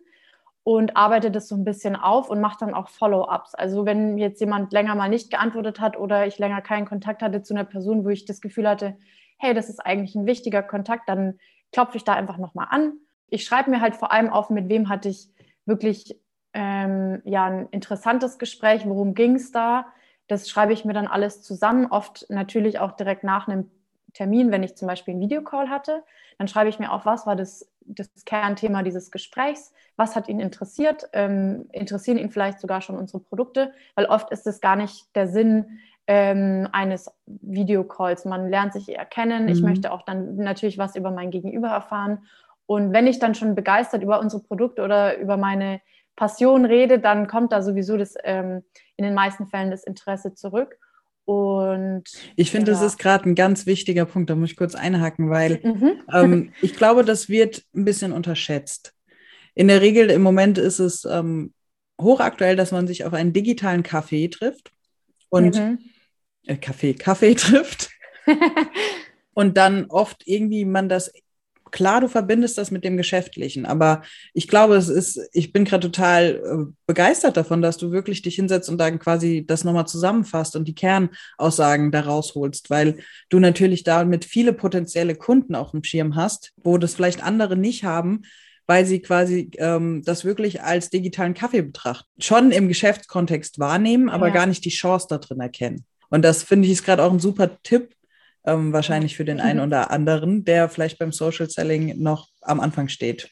und 0.64 0.98
arbeite 0.98 1.30
das 1.30 1.48
so 1.48 1.56
ein 1.56 1.64
bisschen 1.64 1.96
auf 1.96 2.30
und 2.32 2.42
mache 2.42 2.58
dann 2.60 2.74
auch 2.74 2.90
Follow-ups. 2.90 3.54
Also 3.54 3.86
wenn 3.86 4.18
jetzt 4.18 4.40
jemand 4.40 4.74
länger 4.74 4.96
mal 4.96 5.08
nicht 5.08 5.30
geantwortet 5.30 5.80
hat 5.80 5.96
oder 5.96 6.26
ich 6.26 6.40
länger 6.40 6.62
keinen 6.62 6.88
Kontakt 6.88 7.22
hatte 7.22 7.44
zu 7.44 7.54
einer 7.54 7.66
Person, 7.66 8.04
wo 8.04 8.10
ich 8.10 8.26
das 8.26 8.42
Gefühl 8.42 8.68
hatte, 8.68 8.98
hey, 9.38 9.54
das 9.54 9.70
ist 9.70 9.80
eigentlich 9.80 10.16
ein 10.16 10.26
wichtiger 10.26 10.64
Kontakt, 10.64 11.08
dann 11.08 11.38
klopfe 11.72 11.98
ich 11.98 12.04
da 12.04 12.14
einfach 12.14 12.40
nochmal 12.40 12.68
an. 12.72 12.94
Ich 13.30 13.46
schreibe 13.46 13.70
mir 13.70 13.82
halt 13.82 13.96
vor 13.96 14.12
allem 14.12 14.30
auf, 14.30 14.50
mit 14.50 14.70
wem 14.70 14.90
hatte 14.90 15.10
ich 15.10 15.30
wirklich 15.66 16.20
ähm, 16.60 17.22
ja, 17.24 17.46
ein 17.46 17.68
interessantes 17.70 18.40
Gespräch, 18.40 18.88
worum 18.88 19.14
ging 19.14 19.36
es 19.36 19.52
da? 19.52 19.86
Das 20.28 20.50
schreibe 20.50 20.74
ich 20.74 20.86
mir 20.86 20.94
dann 20.94 21.06
alles 21.06 21.44
zusammen, 21.44 21.86
oft 21.86 22.26
natürlich 22.30 22.80
auch 22.80 22.94
direkt 22.94 23.24
nach 23.24 23.48
einem 23.48 23.70
Termin, 24.14 24.50
wenn 24.50 24.64
ich 24.64 24.76
zum 24.76 24.88
Beispiel 24.88 25.14
einen 25.14 25.22
Videocall 25.22 25.70
hatte, 25.70 26.04
dann 26.40 26.48
schreibe 26.48 26.70
ich 26.70 26.80
mir 26.80 26.92
auf, 26.92 27.06
was 27.06 27.28
war 27.28 27.36
das, 27.36 27.72
das 27.82 28.10
Kernthema 28.26 28.82
dieses 28.82 29.12
Gesprächs, 29.12 29.72
was 29.98 30.16
hat 30.16 30.28
ihn 30.30 30.40
interessiert, 30.40 31.08
ähm, 31.14 31.68
interessieren 31.72 32.18
ihn 32.18 32.32
vielleicht 32.32 32.60
sogar 32.60 32.82
schon 32.82 32.98
unsere 32.98 33.20
Produkte, 33.20 33.72
weil 33.94 34.06
oft 34.08 34.32
ist 34.32 34.48
es 34.48 34.60
gar 34.60 34.76
nicht 34.76 35.16
der 35.16 35.28
Sinn 35.28 35.80
ähm, 36.08 36.68
eines 36.72 37.12
Videocalls. 37.28 38.26
Man 38.26 38.50
lernt 38.50 38.74
sich 38.74 38.90
eher 38.90 39.06
kennen. 39.06 39.44
Mhm. 39.44 39.50
Ich 39.50 39.62
möchte 39.62 39.92
auch 39.92 40.02
dann 40.02 40.38
natürlich 40.38 40.80
was 40.80 40.96
über 40.96 41.12
mein 41.12 41.30
Gegenüber 41.30 41.68
erfahren. 41.68 42.26
Und 42.66 42.94
wenn 42.94 43.06
ich 43.06 43.20
dann 43.20 43.36
schon 43.36 43.54
begeistert 43.54 44.02
über 44.02 44.20
unsere 44.20 44.42
Produkte 44.42 44.84
oder 44.84 45.18
über 45.20 45.38
meine 45.38 45.82
Passion 46.18 46.66
rede, 46.66 47.00
dann 47.00 47.28
kommt 47.28 47.54
da 47.54 47.62
sowieso 47.62 47.96
das, 47.96 48.16
ähm, 48.26 48.64
in 48.98 49.06
den 49.06 49.14
meisten 49.14 49.48
Fällen 49.48 49.72
das 49.72 49.86
Interesse 49.86 50.34
zurück. 50.34 50.78
Und 51.24 52.04
ich 52.36 52.52
finde, 52.52 52.72
ja. 52.72 52.78
das 52.78 52.86
ist 52.86 52.98
gerade 52.98 53.30
ein 53.30 53.36
ganz 53.36 53.66
wichtiger 53.66 54.06
Punkt, 54.06 54.30
da 54.30 54.36
muss 54.36 54.52
ich 54.52 54.58
kurz 54.58 54.76
einhaken, 54.76 55.30
weil 55.30 55.60
mhm. 55.64 56.02
ähm, 56.12 56.54
ich 56.62 56.76
glaube, 56.76 57.06
das 57.06 57.30
wird 57.30 57.64
ein 57.76 57.86
bisschen 57.86 58.12
unterschätzt. 58.12 58.94
In 59.54 59.68
der 59.68 59.82
Regel 59.82 60.10
im 60.10 60.22
Moment 60.22 60.58
ist 60.58 60.80
es 60.80 61.06
ähm, 61.06 61.54
hochaktuell, 62.02 62.56
dass 62.56 62.72
man 62.72 62.88
sich 62.88 63.06
auf 63.06 63.14
einen 63.14 63.34
digitalen 63.34 63.84
Kaffee 63.84 64.28
trifft 64.30 64.72
und 65.30 65.56
mhm. 65.56 65.80
äh, 66.46 66.58
Kaffee, 66.58 66.94
Kaffee 66.94 67.36
trifft. 67.36 67.90
und 69.34 69.58
dann 69.58 69.86
oft 69.86 70.24
irgendwie 70.26 70.66
man 70.66 70.90
das 70.90 71.12
klar, 71.72 72.02
du 72.02 72.08
verbindest 72.08 72.58
das 72.58 72.72
mit 72.72 72.84
dem 72.84 72.98
Geschäftlichen, 72.98 73.66
aber 73.66 74.02
ich 74.34 74.48
glaube, 74.48 74.76
es 74.76 74.90
ist, 74.90 75.20
ich 75.34 75.54
bin 75.54 75.66
gerade 75.66 75.90
total 75.90 76.42
äh, 76.44 76.74
begeistert 76.86 77.38
davon, 77.38 77.62
dass 77.62 77.78
du 77.78 77.92
wirklich 77.92 78.22
dich 78.22 78.36
hinsetzt 78.36 78.70
und 78.70 78.78
dann 78.78 79.00
quasi 79.00 79.46
das 79.46 79.64
nochmal 79.64 79.88
zusammenfasst 79.88 80.56
und 80.56 80.68
die 80.68 80.76
Kernaussagen 80.76 81.92
da 81.92 82.02
rausholst, 82.02 82.70
weil 82.70 82.98
du 83.30 83.40
natürlich 83.40 83.84
damit 83.84 84.26
viele 84.26 84.54
potenzielle 84.54 85.16
Kunden 85.16 85.56
auf 85.56 85.72
dem 85.72 85.84
Schirm 85.84 86.16
hast, 86.16 86.54
wo 86.64 86.78
das 86.78 86.96
vielleicht 86.96 87.24
andere 87.24 87.56
nicht 87.56 87.84
haben, 87.84 88.24
weil 88.68 88.86
sie 88.86 89.00
quasi 89.00 89.50
ähm, 89.58 90.04
das 90.06 90.26
wirklich 90.26 90.62
als 90.62 90.90
digitalen 90.90 91.34
Kaffee 91.34 91.62
betrachten. 91.62 92.10
Schon 92.20 92.52
im 92.52 92.68
Geschäftskontext 92.68 93.60
wahrnehmen, 93.60 94.10
aber 94.10 94.28
ja. 94.28 94.34
gar 94.34 94.46
nicht 94.46 94.66
die 94.66 94.70
Chance 94.70 95.08
da 95.10 95.18
drin 95.18 95.40
erkennen. 95.40 95.86
Und 96.10 96.24
das 96.24 96.44
finde 96.44 96.68
ich 96.68 96.74
ist 96.74 96.86
gerade 96.86 97.04
auch 97.04 97.12
ein 97.12 97.20
super 97.20 97.62
Tipp, 97.64 97.97
ähm, 98.48 98.74
wahrscheinlich 98.74 99.16
für 99.16 99.26
den 99.26 99.40
einen 99.40 99.60
oder 99.60 99.92
anderen, 99.92 100.46
der 100.46 100.70
vielleicht 100.70 100.98
beim 100.98 101.12
Social 101.12 101.50
Selling 101.50 102.02
noch 102.02 102.30
am 102.42 102.60
Anfang 102.60 102.88
steht. 102.88 103.30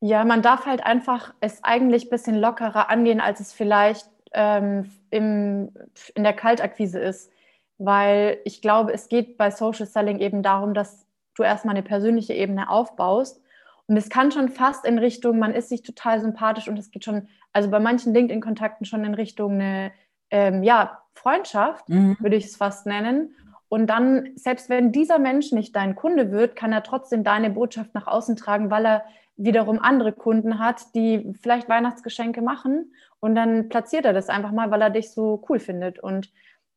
Ja, 0.00 0.24
man 0.24 0.42
darf 0.42 0.66
halt 0.66 0.84
einfach 0.84 1.34
es 1.40 1.64
eigentlich 1.64 2.06
ein 2.06 2.10
bisschen 2.10 2.36
lockerer 2.36 2.88
angehen, 2.88 3.20
als 3.20 3.40
es 3.40 3.52
vielleicht 3.52 4.06
ähm, 4.32 4.90
im, 5.10 5.70
in 6.14 6.22
der 6.22 6.34
Kaltakquise 6.34 7.00
ist. 7.00 7.32
Weil 7.78 8.38
ich 8.44 8.62
glaube, 8.62 8.92
es 8.92 9.08
geht 9.08 9.38
bei 9.38 9.50
Social 9.50 9.86
Selling 9.86 10.18
eben 10.20 10.42
darum, 10.42 10.74
dass 10.74 11.06
du 11.34 11.42
erstmal 11.42 11.74
eine 11.74 11.82
persönliche 11.82 12.34
Ebene 12.34 12.68
aufbaust. 12.68 13.40
Und 13.86 13.96
es 13.96 14.10
kann 14.10 14.30
schon 14.30 14.50
fast 14.50 14.84
in 14.84 14.98
Richtung, 14.98 15.38
man 15.38 15.54
ist 15.54 15.70
sich 15.70 15.82
total 15.82 16.20
sympathisch 16.20 16.68
und 16.68 16.78
es 16.78 16.90
geht 16.90 17.04
schon, 17.04 17.28
also 17.52 17.70
bei 17.70 17.80
manchen 17.80 18.12
LinkedIn-Kontakten 18.12 18.84
schon 18.84 19.04
in 19.04 19.14
Richtung 19.14 19.54
eine 19.54 19.92
ähm, 20.30 20.62
ja, 20.62 21.02
Freundschaft, 21.14 21.88
mhm. 21.88 22.16
würde 22.20 22.36
ich 22.36 22.44
es 22.44 22.56
fast 22.56 22.86
nennen. 22.86 23.34
Und 23.68 23.88
dann, 23.88 24.30
selbst 24.34 24.70
wenn 24.70 24.92
dieser 24.92 25.18
Mensch 25.18 25.52
nicht 25.52 25.76
dein 25.76 25.94
Kunde 25.94 26.30
wird, 26.30 26.56
kann 26.56 26.72
er 26.72 26.82
trotzdem 26.82 27.22
deine 27.24 27.50
Botschaft 27.50 27.94
nach 27.94 28.06
außen 28.06 28.36
tragen, 28.36 28.70
weil 28.70 28.86
er 28.86 29.04
wiederum 29.36 29.78
andere 29.78 30.12
Kunden 30.12 30.58
hat, 30.58 30.94
die 30.94 31.32
vielleicht 31.40 31.68
Weihnachtsgeschenke 31.68 32.42
machen 32.42 32.92
und 33.20 33.34
dann 33.34 33.68
platziert 33.68 34.04
er 34.04 34.12
das 34.12 34.28
einfach 34.28 34.52
mal, 34.52 34.70
weil 34.70 34.82
er 34.82 34.90
dich 34.90 35.12
so 35.12 35.44
cool 35.48 35.58
findet. 35.58 35.98
Und 36.00 36.32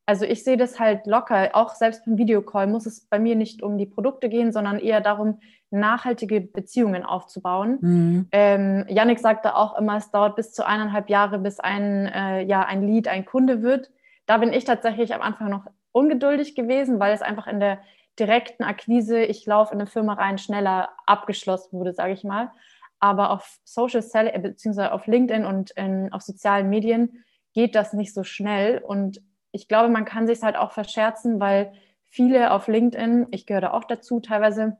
also 0.05 0.25
ich 0.25 0.43
sehe 0.43 0.57
das 0.57 0.79
halt 0.79 1.07
locker, 1.07 1.51
auch 1.53 1.73
selbst 1.75 2.05
beim 2.05 2.17
Videocall 2.17 2.67
muss 2.67 2.85
es 2.85 3.01
bei 3.01 3.19
mir 3.19 3.35
nicht 3.35 3.63
um 3.63 3.77
die 3.77 3.85
Produkte 3.85 4.29
gehen, 4.29 4.51
sondern 4.51 4.79
eher 4.79 5.01
darum, 5.01 5.39
nachhaltige 5.69 6.41
Beziehungen 6.41 7.03
aufzubauen. 7.03 7.77
Mhm. 7.81 8.27
Ähm, 8.31 8.85
Yannick 8.89 9.19
sagte 9.19 9.55
auch 9.55 9.77
immer, 9.77 9.97
es 9.97 10.11
dauert 10.11 10.35
bis 10.35 10.51
zu 10.53 10.67
eineinhalb 10.67 11.09
Jahre, 11.09 11.39
bis 11.39 11.59
ein, 11.59 12.07
äh, 12.07 12.43
ja, 12.43 12.65
ein 12.65 12.85
Lead 12.85 13.07
ein 13.07 13.25
Kunde 13.25 13.61
wird. 13.61 13.89
Da 14.25 14.37
bin 14.37 14.51
ich 14.51 14.65
tatsächlich 14.65 15.13
am 15.15 15.21
Anfang 15.21 15.49
noch 15.49 15.65
ungeduldig 15.91 16.55
gewesen, 16.55 16.99
weil 16.99 17.13
es 17.13 17.21
einfach 17.21 17.47
in 17.47 17.59
der 17.59 17.79
direkten 18.19 18.63
Akquise, 18.63 19.23
ich 19.23 19.45
laufe 19.45 19.73
in 19.73 19.79
eine 19.79 19.89
Firma 19.89 20.13
rein, 20.13 20.37
schneller 20.37 20.89
abgeschlossen 21.05 21.77
wurde, 21.77 21.93
sage 21.93 22.13
ich 22.13 22.23
mal. 22.23 22.51
Aber 22.99 23.31
auf 23.31 23.59
Social 23.63 24.01
Selling, 24.01 24.33
äh, 24.33 24.39
beziehungsweise 24.39 24.91
auf 24.91 25.07
LinkedIn 25.07 25.45
und 25.45 25.71
in, 25.71 26.13
auf 26.13 26.21
sozialen 26.21 26.69
Medien 26.69 27.23
geht 27.53 27.75
das 27.75 27.93
nicht 27.93 28.13
so 28.13 28.23
schnell. 28.23 28.79
Und 28.79 29.21
ich 29.51 29.67
glaube, 29.67 29.89
man 29.89 30.05
kann 30.05 30.27
sich 30.27 30.41
halt 30.43 30.55
auch 30.55 30.71
verscherzen, 30.71 31.39
weil 31.39 31.73
viele 32.05 32.51
auf 32.51 32.67
LinkedIn, 32.67 33.27
ich 33.31 33.45
gehöre 33.45 33.61
da 33.61 33.71
auch 33.71 33.85
dazu, 33.85 34.19
teilweise 34.19 34.77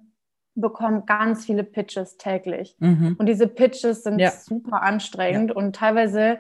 bekommen 0.54 1.06
ganz 1.06 1.46
viele 1.46 1.64
Pitches 1.64 2.18
täglich. 2.18 2.76
Mhm. 2.80 3.16
Und 3.18 3.26
diese 3.28 3.48
Pitches 3.48 4.04
sind 4.04 4.20
ja. 4.20 4.32
super 4.32 4.82
anstrengend 4.82 5.52
ja. 5.52 5.56
und 5.56 5.76
teilweise, 5.76 6.40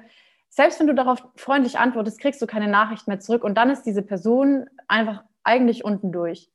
selbst 0.52 0.80
wenn 0.80 0.88
du 0.88 0.94
darauf 0.94 1.24
freundlich 1.38 1.80
antwortest, 1.80 2.20
kriegst 2.20 2.42
du 2.42 2.46
keine 2.46 2.68
Nachricht 2.68 3.08
mehr 3.08 3.20
zurück 3.20 3.44
und 3.44 3.56
dann 3.56 3.70
ist 3.70 3.84
diese 3.84 4.04
Person 4.04 4.66
einfach 4.88 5.24
eigentlich 5.44 5.86
unten 5.86 6.12
durch. 6.12 6.52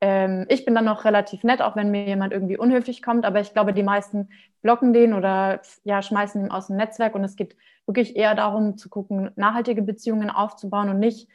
Ähm, 0.00 0.46
ich 0.48 0.64
bin 0.64 0.74
dann 0.74 0.84
noch 0.84 1.04
relativ 1.04 1.42
nett, 1.42 1.60
auch 1.60 1.74
wenn 1.74 1.90
mir 1.90 2.04
jemand 2.04 2.32
irgendwie 2.32 2.56
unhöflich 2.56 3.02
kommt, 3.02 3.24
aber 3.26 3.40
ich 3.40 3.52
glaube, 3.52 3.74
die 3.74 3.82
meisten 3.82 4.28
blocken 4.62 4.92
den 4.92 5.14
oder 5.14 5.60
ja, 5.82 6.00
schmeißen 6.00 6.44
ihn 6.44 6.50
aus 6.52 6.68
dem 6.68 6.76
Netzwerk 6.76 7.16
und 7.16 7.24
es 7.24 7.34
geht 7.34 7.56
wirklich 7.86 8.14
eher 8.14 8.36
darum 8.36 8.76
zu 8.78 8.88
gucken, 8.88 9.32
nachhaltige 9.34 9.82
Beziehungen 9.82 10.30
aufzubauen 10.30 10.88
und 10.88 11.00
nicht 11.00 11.28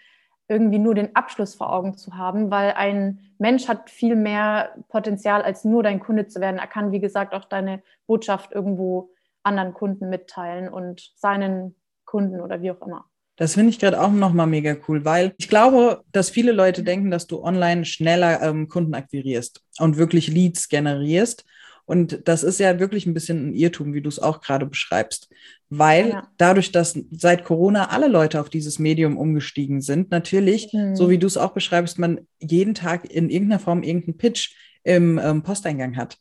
irgendwie 0.48 0.80
nur 0.80 0.96
den 0.96 1.16
Abschluss 1.18 1.54
vor 1.54 1.72
Augen 1.72 1.98
zu 1.98 2.16
haben, 2.16 2.50
weil 2.50 2.72
ein 2.72 3.34
Mensch 3.40 3.68
hat 3.68 3.90
viel 3.90 4.16
mehr 4.16 4.74
Potenzial, 4.88 5.42
als 5.42 5.66
nur 5.66 5.84
dein 5.84 6.00
Kunde 6.00 6.28
zu 6.28 6.40
werden. 6.40 6.60
Er 6.60 6.68
kann, 6.68 6.92
wie 6.94 7.00
gesagt, 7.02 7.36
auch 7.36 7.46
deine 7.46 7.84
Botschaft 8.08 8.54
irgendwo 8.54 9.12
anderen 9.44 9.74
Kunden 9.74 10.10
mitteilen 10.10 10.70
und 10.70 11.12
seinen 11.16 11.76
Kunden 12.10 12.42
oder 12.42 12.62
wie 12.62 12.72
auch 12.72 12.82
immer. 12.82 13.06
Das 13.36 13.54
finde 13.54 13.70
ich 13.70 13.80
gerade 13.80 14.02
auch 14.02 14.12
nochmal 14.12 14.48
mega 14.48 14.76
cool, 14.88 15.06
weil 15.06 15.34
ich 15.38 15.48
glaube, 15.48 16.02
dass 16.12 16.30
viele 16.30 16.52
Leute 16.52 16.84
denken, 16.84 17.12
dass 17.12 17.28
du 17.28 17.42
online 17.42 17.86
schneller 17.86 18.42
ähm, 18.42 18.68
Kunden 18.68 18.94
akquirierst 18.96 19.62
und 19.80 19.98
wirklich 19.98 20.28
Leads 20.28 20.68
generierst. 20.68 21.46
Und 21.86 22.28
das 22.28 22.44
ist 22.44 22.60
ja 22.60 22.80
wirklich 22.80 23.06
ein 23.06 23.14
bisschen 23.14 23.50
ein 23.50 23.54
Irrtum, 23.54 23.94
wie 23.94 24.02
du 24.02 24.10
es 24.10 24.20
auch 24.20 24.42
gerade 24.42 24.66
beschreibst. 24.66 25.30
Weil 25.70 26.10
ja. 26.10 26.28
dadurch, 26.38 26.72
dass 26.72 27.00
seit 27.12 27.46
Corona 27.46 27.90
alle 27.92 28.08
Leute 28.08 28.42
auf 28.42 28.50
dieses 28.50 28.78
Medium 28.78 29.18
umgestiegen 29.18 29.82
sind, 29.82 30.12
natürlich, 30.12 30.74
mhm. 30.74 30.96
so 30.96 31.10
wie 31.10 31.18
du 31.18 31.28
es 31.28 31.38
auch 31.38 31.54
beschreibst, 31.54 31.98
man 31.98 32.28
jeden 32.40 32.74
Tag 32.74 33.10
in 33.10 33.30
irgendeiner 33.30 33.60
Form 33.60 33.84
irgendeinen 33.84 34.18
Pitch 34.18 34.54
im 34.84 35.18
ähm, 35.18 35.44
Posteingang 35.44 35.96
hat. 35.96 36.18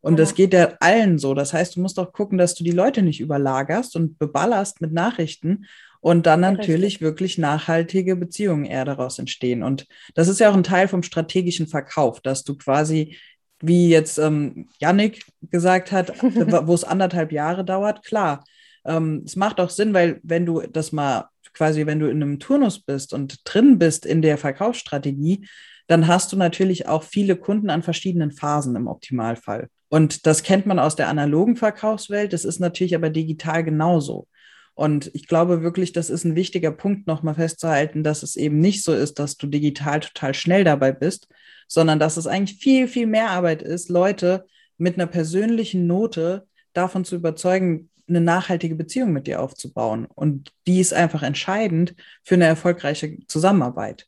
Und 0.00 0.14
ja. 0.14 0.18
das 0.18 0.34
geht 0.34 0.52
ja 0.52 0.74
allen 0.80 1.18
so. 1.18 1.34
Das 1.34 1.52
heißt, 1.52 1.76
du 1.76 1.80
musst 1.80 1.98
auch 1.98 2.12
gucken, 2.12 2.38
dass 2.38 2.54
du 2.54 2.64
die 2.64 2.70
Leute 2.70 3.02
nicht 3.02 3.20
überlagerst 3.20 3.96
und 3.96 4.18
beballerst 4.18 4.80
mit 4.80 4.92
Nachrichten 4.92 5.66
und 6.00 6.26
dann 6.26 6.40
natürlich 6.40 7.00
wirklich 7.00 7.38
nachhaltige 7.38 8.14
Beziehungen 8.14 8.64
eher 8.64 8.84
daraus 8.84 9.18
entstehen. 9.18 9.62
Und 9.62 9.86
das 10.14 10.28
ist 10.28 10.38
ja 10.38 10.50
auch 10.50 10.54
ein 10.54 10.62
Teil 10.62 10.86
vom 10.86 11.02
strategischen 11.02 11.66
Verkauf, 11.66 12.20
dass 12.20 12.44
du 12.44 12.56
quasi 12.56 13.16
wie 13.60 13.88
jetzt 13.88 14.18
ähm, 14.18 14.68
Yannick 14.78 15.24
gesagt 15.42 15.92
hat, 15.92 16.12
wo 16.22 16.74
es 16.74 16.84
anderthalb 16.84 17.32
Jahre 17.32 17.64
dauert, 17.64 18.04
klar. 18.04 18.44
Ähm, 18.84 19.22
es 19.24 19.36
macht 19.36 19.60
auch 19.60 19.70
Sinn, 19.70 19.94
weil 19.94 20.20
wenn 20.22 20.46
du 20.46 20.60
das 20.60 20.92
mal 20.92 21.28
quasi, 21.52 21.86
wenn 21.86 21.98
du 21.98 22.06
in 22.06 22.22
einem 22.22 22.38
Turnus 22.38 22.80
bist 22.80 23.12
und 23.12 23.40
drin 23.44 23.78
bist 23.78 24.06
in 24.06 24.22
der 24.22 24.38
Verkaufsstrategie, 24.38 25.46
dann 25.88 26.06
hast 26.06 26.32
du 26.32 26.36
natürlich 26.36 26.86
auch 26.86 27.02
viele 27.02 27.36
Kunden 27.36 27.70
an 27.70 27.82
verschiedenen 27.82 28.30
Phasen 28.30 28.76
im 28.76 28.86
Optimalfall. 28.86 29.68
Und 29.88 30.26
das 30.26 30.42
kennt 30.42 30.66
man 30.66 30.78
aus 30.78 30.96
der 30.96 31.08
analogen 31.08 31.56
Verkaufswelt, 31.56 32.32
das 32.32 32.44
ist 32.44 32.60
natürlich 32.60 32.94
aber 32.94 33.10
digital 33.10 33.64
genauso. 33.64 34.28
Und 34.74 35.10
ich 35.12 35.26
glaube 35.26 35.62
wirklich, 35.62 35.92
das 35.92 36.08
ist 36.08 36.24
ein 36.24 36.36
wichtiger 36.36 36.70
Punkt, 36.70 37.06
nochmal 37.06 37.34
festzuhalten, 37.34 38.04
dass 38.04 38.22
es 38.22 38.36
eben 38.36 38.60
nicht 38.60 38.84
so 38.84 38.92
ist, 38.92 39.18
dass 39.18 39.36
du 39.36 39.48
digital 39.48 40.00
total 40.00 40.34
schnell 40.34 40.62
dabei 40.62 40.92
bist, 40.92 41.26
sondern 41.66 41.98
dass 41.98 42.16
es 42.16 42.26
eigentlich 42.26 42.58
viel, 42.60 42.86
viel 42.86 43.06
mehr 43.06 43.30
Arbeit 43.30 43.62
ist, 43.62 43.88
Leute 43.88 44.46
mit 44.76 44.94
einer 44.94 45.06
persönlichen 45.06 45.86
Note 45.86 46.46
davon 46.74 47.04
zu 47.04 47.16
überzeugen, 47.16 47.90
eine 48.08 48.20
nachhaltige 48.20 48.74
Beziehung 48.74 49.12
mit 49.12 49.26
dir 49.26 49.42
aufzubauen. 49.42 50.06
Und 50.14 50.52
die 50.66 50.80
ist 50.80 50.94
einfach 50.94 51.22
entscheidend 51.22 51.94
für 52.22 52.36
eine 52.36 52.46
erfolgreiche 52.46 53.18
Zusammenarbeit. 53.26 54.06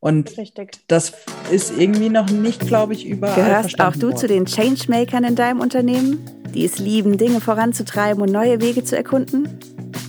Und 0.00 0.38
Richtig. 0.38 0.72
das 0.86 1.12
ist 1.50 1.76
irgendwie 1.76 2.08
noch 2.08 2.30
nicht, 2.30 2.60
glaube 2.66 2.92
ich, 2.92 3.06
überall. 3.06 3.34
Gehörst 3.34 3.80
auch 3.80 3.92
du 3.92 4.08
worden. 4.08 4.16
zu 4.16 4.28
den 4.28 4.46
Changemakern 4.46 5.24
in 5.24 5.34
deinem 5.34 5.60
Unternehmen, 5.60 6.24
die 6.54 6.64
es 6.64 6.78
lieben, 6.78 7.18
Dinge 7.18 7.40
voranzutreiben 7.40 8.22
und 8.22 8.30
neue 8.30 8.60
Wege 8.60 8.84
zu 8.84 8.96
erkunden? 8.96 9.58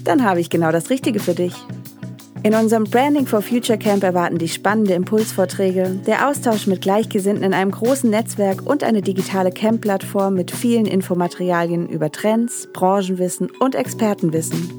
Dann 0.03 0.23
habe 0.23 0.39
ich 0.39 0.49
genau 0.49 0.71
das 0.71 0.89
Richtige 0.89 1.19
für 1.19 1.33
dich. 1.33 1.53
In 2.41 2.55
unserem 2.55 2.85
Branding 2.85 3.27
for 3.27 3.41
Future 3.41 3.77
Camp 3.77 4.01
erwarten 4.01 4.37
dich 4.37 4.53
spannende 4.53 4.93
Impulsvorträge, 4.93 5.99
der 6.07 6.29
Austausch 6.29 6.67
mit 6.67 6.81
Gleichgesinnten 6.81 7.43
in 7.43 7.53
einem 7.53 7.71
großen 7.71 8.09
Netzwerk 8.09 8.65
und 8.65 8.81
eine 8.83 9.01
digitale 9.01 9.51
Camp-Plattform 9.51 10.35
mit 10.35 10.49
vielen 10.49 10.85
Infomaterialien 10.85 11.89
über 11.89 12.09
Trends, 12.11 12.69
Branchenwissen 12.71 13.49
und 13.59 13.75
Expertenwissen. 13.75 14.78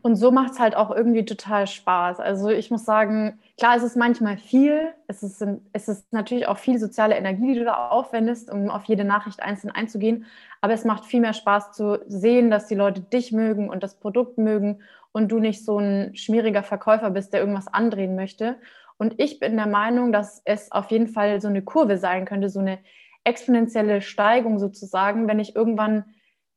Und 0.03 0.17
so 0.17 0.31
macht 0.31 0.53
es 0.53 0.61
halt 0.61 0.77
auch 0.77 0.91
irgendwie 0.91 1.25
total 1.25 1.67
Spaß. 1.67 2.21
Also 2.21 2.51
ich 2.51 2.71
muss 2.71 2.85
sagen, 2.85 3.39
klar, 3.59 3.77
es 3.77 3.83
ist 3.83 3.97
manchmal 3.97 4.37
viel. 4.39 4.89
Es 5.09 5.23
ist, 5.23 5.45
es 5.73 5.89
ist 5.89 6.13
natürlich 6.13 6.47
auch 6.47 6.59
viel 6.59 6.79
soziale 6.79 7.17
Energie, 7.17 7.53
die 7.53 7.59
du 7.59 7.65
da 7.65 7.89
aufwendest, 7.91 8.51
um 8.51 8.71
auf 8.71 8.85
jede 8.85 9.05
Nachricht 9.05 9.43
einzeln 9.43 9.73
einzugehen. 9.73 10.27
Aber 10.61 10.73
es 10.73 10.85
macht 10.85 11.05
viel 11.05 11.21
mehr 11.21 11.35
Spaß 11.35 11.73
zu 11.73 11.99
sehen, 12.07 12.51
dass 12.51 12.67
die 12.67 12.77
Leute 12.77 13.01
dich 13.01 13.33
mögen 13.33 13.69
und 13.69 13.83
das 13.83 13.97
Produkt 13.97 14.39
mögen 14.39 14.79
und 15.13 15.33
du 15.33 15.41
nicht 15.41 15.65
so 15.65 15.79
ein 15.79 16.15
schmieriger 16.15 16.63
Verkäufer 16.63 17.11
bist, 17.11 17.33
der 17.33 17.41
irgendwas 17.41 17.67
andrehen 17.69 18.15
möchte. 18.15 18.57
Und 19.01 19.15
ich 19.17 19.41
bin 19.41 19.57
der 19.57 19.67
Meinung, 19.67 20.13
dass 20.13 20.43
es 20.45 20.71
auf 20.71 20.91
jeden 20.91 21.09
Fall 21.09 21.41
so 21.41 21.49
eine 21.49 21.63
Kurve 21.63 21.97
sein 21.97 22.27
könnte, 22.27 22.51
so 22.51 22.61
eine 22.61 22.81
exponentielle 23.25 24.03
Steigung 24.03 24.59
sozusagen, 24.59 25.27
wenn 25.27 25.41
ich 25.41 25.57
irgendwann 25.57 26.05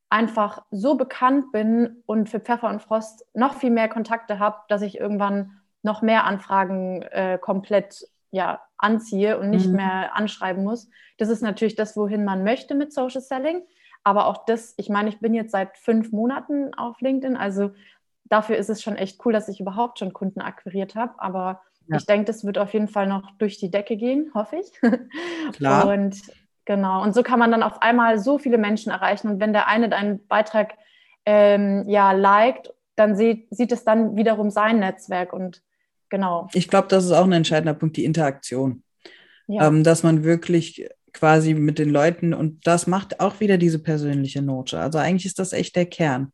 einfach 0.09 0.61
so 0.69 0.95
bekannt 0.95 1.53
bin 1.53 2.03
und 2.05 2.29
für 2.29 2.41
Pfeffer 2.41 2.69
und 2.69 2.81
Frost 2.81 3.25
noch 3.33 3.53
viel 3.53 3.71
mehr 3.71 3.87
Kontakte 3.87 4.39
habe, 4.39 4.57
dass 4.67 4.81
ich 4.81 4.99
irgendwann 4.99 5.61
noch 5.83 6.01
mehr 6.01 6.25
Anfragen 6.25 7.03
äh, 7.03 7.39
komplett 7.41 8.09
ja, 8.31 8.61
anziehe 8.77 9.39
und 9.39 9.49
nicht 9.49 9.69
mhm. 9.69 9.77
mehr 9.77 10.13
anschreiben 10.13 10.65
muss. 10.65 10.89
Das 11.17 11.29
ist 11.29 11.43
natürlich 11.43 11.75
das, 11.75 11.95
wohin 11.95 12.25
man 12.25 12.43
möchte 12.43 12.75
mit 12.75 12.91
Social 12.91 13.21
Selling. 13.21 13.61
Aber 14.03 14.27
auch 14.27 14.43
das, 14.45 14.73
ich 14.75 14.89
meine, 14.89 15.07
ich 15.07 15.21
bin 15.21 15.33
jetzt 15.33 15.51
seit 15.51 15.77
fünf 15.77 16.11
Monaten 16.11 16.73
auf 16.73 16.99
LinkedIn, 16.99 17.37
also 17.37 17.71
dafür 18.25 18.57
ist 18.57 18.69
es 18.69 18.81
schon 18.81 18.97
echt 18.97 19.25
cool, 19.25 19.31
dass 19.31 19.47
ich 19.47 19.61
überhaupt 19.61 19.99
schon 19.99 20.11
Kunden 20.11 20.41
akquiriert 20.41 20.95
habe. 20.95 21.13
Aber 21.19 21.61
ja. 21.87 21.97
ich 21.97 22.05
denke, 22.05 22.25
das 22.25 22.45
wird 22.45 22.57
auf 22.57 22.73
jeden 22.73 22.87
Fall 22.87 23.07
noch 23.07 23.31
durch 23.37 23.57
die 23.57 23.71
Decke 23.71 23.97
gehen, 23.97 24.31
hoffe 24.33 24.57
ich. 24.57 24.71
Klar. 25.53 25.87
Und 25.87 26.21
Genau. 26.65 27.03
Und 27.03 27.13
so 27.13 27.23
kann 27.23 27.39
man 27.39 27.51
dann 27.51 27.63
auf 27.63 27.81
einmal 27.81 28.19
so 28.19 28.37
viele 28.37 28.57
Menschen 28.57 28.91
erreichen. 28.91 29.27
Und 29.27 29.39
wenn 29.39 29.53
der 29.53 29.67
eine 29.67 29.89
deinen 29.89 30.25
Beitrag 30.27 30.73
ähm, 31.25 31.85
ja 31.87 32.11
liked, 32.11 32.73
dann 32.95 33.15
sieht, 33.15 33.47
sieht 33.49 33.71
es 33.71 33.83
dann 33.83 34.15
wiederum 34.15 34.49
sein 34.49 34.79
Netzwerk 34.79 35.33
und 35.33 35.61
genau. 36.09 36.47
Ich 36.53 36.67
glaube, 36.67 36.87
das 36.87 37.05
ist 37.05 37.11
auch 37.11 37.25
ein 37.25 37.31
entscheidender 37.31 37.73
Punkt, 37.73 37.97
die 37.97 38.05
Interaktion. 38.05 38.83
Ja. 39.47 39.67
Ähm, 39.67 39.83
dass 39.83 40.03
man 40.03 40.23
wirklich 40.23 40.87
quasi 41.11 41.53
mit 41.53 41.79
den 41.79 41.89
Leuten 41.89 42.33
und 42.33 42.65
das 42.65 42.87
macht 42.87 43.19
auch 43.19 43.39
wieder 43.39 43.57
diese 43.57 43.79
persönliche 43.79 44.41
Note. 44.41 44.79
Also 44.79 44.99
eigentlich 44.99 45.25
ist 45.25 45.39
das 45.39 45.53
echt 45.53 45.75
der 45.75 45.85
Kern 45.85 46.31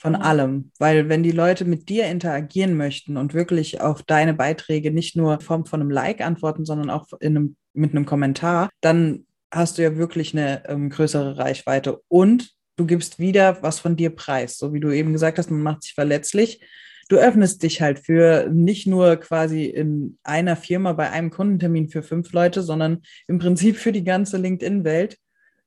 von 0.00 0.14
ja. 0.14 0.20
allem, 0.20 0.72
weil 0.78 1.08
wenn 1.08 1.22
die 1.22 1.30
Leute 1.30 1.64
mit 1.64 1.88
dir 1.90 2.06
interagieren 2.06 2.76
möchten 2.76 3.18
und 3.18 3.34
wirklich 3.34 3.80
auf 3.82 4.02
deine 4.02 4.32
Beiträge 4.32 4.90
nicht 4.90 5.14
nur 5.14 5.34
in 5.34 5.40
Form 5.40 5.66
von 5.66 5.80
einem 5.80 5.90
Like 5.90 6.22
antworten, 6.22 6.64
sondern 6.64 6.88
auch 6.88 7.06
in 7.20 7.36
einem, 7.36 7.56
mit 7.74 7.90
einem 7.90 8.06
Kommentar, 8.06 8.70
dann 8.80 9.26
hast 9.52 9.76
du 9.76 9.82
ja 9.82 9.96
wirklich 9.96 10.32
eine 10.32 10.66
ähm, 10.68 10.88
größere 10.88 11.36
Reichweite 11.36 12.00
und 12.08 12.50
du 12.76 12.86
gibst 12.86 13.18
wieder 13.18 13.62
was 13.62 13.78
von 13.78 13.94
dir 13.94 14.10
preis. 14.10 14.56
So 14.56 14.72
wie 14.72 14.80
du 14.80 14.90
eben 14.90 15.12
gesagt 15.12 15.38
hast, 15.38 15.50
man 15.50 15.62
macht 15.62 15.82
sich 15.82 15.92
verletzlich. 15.92 16.64
Du 17.10 17.16
öffnest 17.16 17.62
dich 17.62 17.82
halt 17.82 17.98
für 17.98 18.48
nicht 18.50 18.86
nur 18.86 19.16
quasi 19.16 19.64
in 19.66 20.18
einer 20.22 20.56
Firma 20.56 20.94
bei 20.94 21.10
einem 21.10 21.30
Kundentermin 21.30 21.90
für 21.90 22.02
fünf 22.02 22.32
Leute, 22.32 22.62
sondern 22.62 23.02
im 23.26 23.38
Prinzip 23.38 23.76
für 23.76 23.92
die 23.92 24.04
ganze 24.04 24.38
LinkedIn-Welt. 24.38 25.18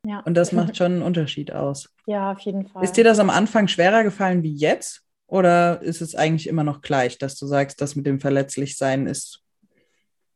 Ja. 0.06 0.20
Und 0.22 0.36
das 0.36 0.52
macht 0.52 0.78
schon 0.78 0.94
einen 0.94 1.02
Unterschied 1.02 1.54
aus. 1.54 1.90
Ja, 2.06 2.32
auf 2.32 2.40
jeden 2.40 2.68
Fall. 2.68 2.84
Ist 2.84 2.98
dir 2.98 3.04
das 3.04 3.20
am 3.20 3.30
Anfang 3.30 3.68
schwerer 3.68 4.04
gefallen 4.04 4.44
wie 4.44 4.54
jetzt? 4.54 5.02
Oder 5.28 5.82
ist 5.82 6.02
es 6.02 6.16
eigentlich 6.16 6.48
immer 6.48 6.64
noch 6.64 6.82
gleich, 6.82 7.18
dass 7.18 7.36
du 7.38 7.48
sagst, 7.48 7.82
das 7.82 7.96
mit 7.96 8.06
dem 8.06 8.20
Verletzlichsein 8.20 9.08
ist 9.08 9.44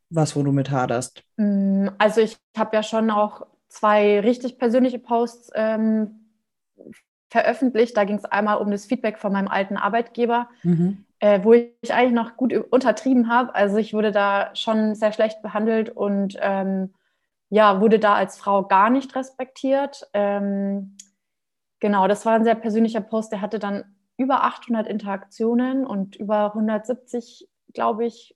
was, 0.09 0.35
wo 0.35 0.43
du 0.43 0.51
mit 0.51 0.71
haderst? 0.71 1.23
Mm, 1.37 1.87
also 1.97 2.21
ich 2.21 2.37
habe 2.57 2.75
ja 2.75 2.83
schon 2.83 3.09
auch 3.09 3.45
zwei 3.67 4.19
richtig 4.19 4.57
persönliche 4.57 4.99
Posts 4.99 5.51
ähm, 5.55 6.31
veröffentlicht. 7.29 7.97
Da 7.97 8.05
ging 8.05 8.17
es 8.17 8.25
einmal 8.25 8.57
um 8.57 8.71
das 8.71 8.85
Feedback 8.85 9.19
von 9.19 9.33
meinem 9.33 9.47
alten 9.49 9.77
Arbeitgeber, 9.77 10.49
mhm. 10.63 11.05
äh, 11.19 11.43
wo 11.43 11.53
ich 11.53 11.93
eigentlich 11.93 12.13
noch 12.13 12.37
gut 12.37 12.53
untertrieben 12.53 13.29
habe. 13.29 13.53
Also 13.53 13.77
ich 13.77 13.93
wurde 13.93 14.11
da 14.11 14.55
schon 14.55 14.95
sehr 14.95 15.11
schlecht 15.11 15.41
behandelt 15.41 15.89
und 15.89 16.37
ähm, 16.39 16.93
ja, 17.49 17.79
wurde 17.81 17.99
da 17.99 18.15
als 18.15 18.37
Frau 18.37 18.63
gar 18.63 18.89
nicht 18.89 19.15
respektiert. 19.15 20.07
Ähm, 20.13 20.97
genau, 21.79 22.07
das 22.07 22.25
war 22.25 22.33
ein 22.33 22.43
sehr 22.43 22.55
persönlicher 22.55 23.01
Post. 23.01 23.31
Der 23.31 23.41
hatte 23.41 23.59
dann 23.59 23.85
über 24.17 24.43
800 24.43 24.87
Interaktionen 24.87 25.85
und 25.85 26.15
über 26.15 26.47
170, 26.47 27.47
glaube 27.73 28.05
ich, 28.05 28.35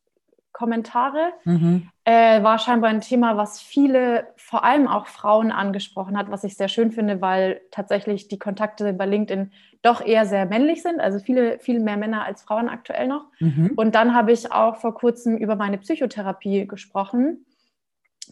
Kommentare. 0.54 1.32
Mhm. 1.46 1.90
Äh, 2.04 2.44
war 2.44 2.60
scheinbar 2.60 2.90
ein 2.90 3.02
Thema, 3.02 3.38
was 3.38 3.62
viele, 3.62 4.28
vor 4.36 4.64
allem 4.64 4.88
auch 4.88 5.08
Frauen 5.08 5.52
angesprochen 5.52 6.18
hat, 6.18 6.30
was 6.30 6.44
ich 6.44 6.58
sehr 6.58 6.68
schön 6.68 6.92
finde, 6.92 7.22
weil 7.22 7.62
tatsächlich 7.72 8.28
die 8.28 8.40
Kontakte 8.40 8.94
bei 8.94 9.06
LinkedIn 9.06 9.52
doch 9.82 10.06
eher 10.06 10.26
sehr 10.26 10.46
männlich 10.46 10.84
sind, 10.84 11.00
also 11.00 11.20
viele, 11.20 11.58
viel 11.60 11.80
mehr 11.80 11.98
Männer 11.98 12.26
als 12.26 12.44
Frauen 12.44 12.70
aktuell 12.70 13.08
noch. 13.08 13.26
Mhm. 13.40 13.72
Und 13.76 13.96
dann 13.96 14.14
habe 14.14 14.32
ich 14.32 14.52
auch 14.52 14.76
vor 14.76 14.94
kurzem 14.94 15.38
über 15.38 15.56
meine 15.56 15.78
Psychotherapie 15.78 16.68
gesprochen 16.68 17.46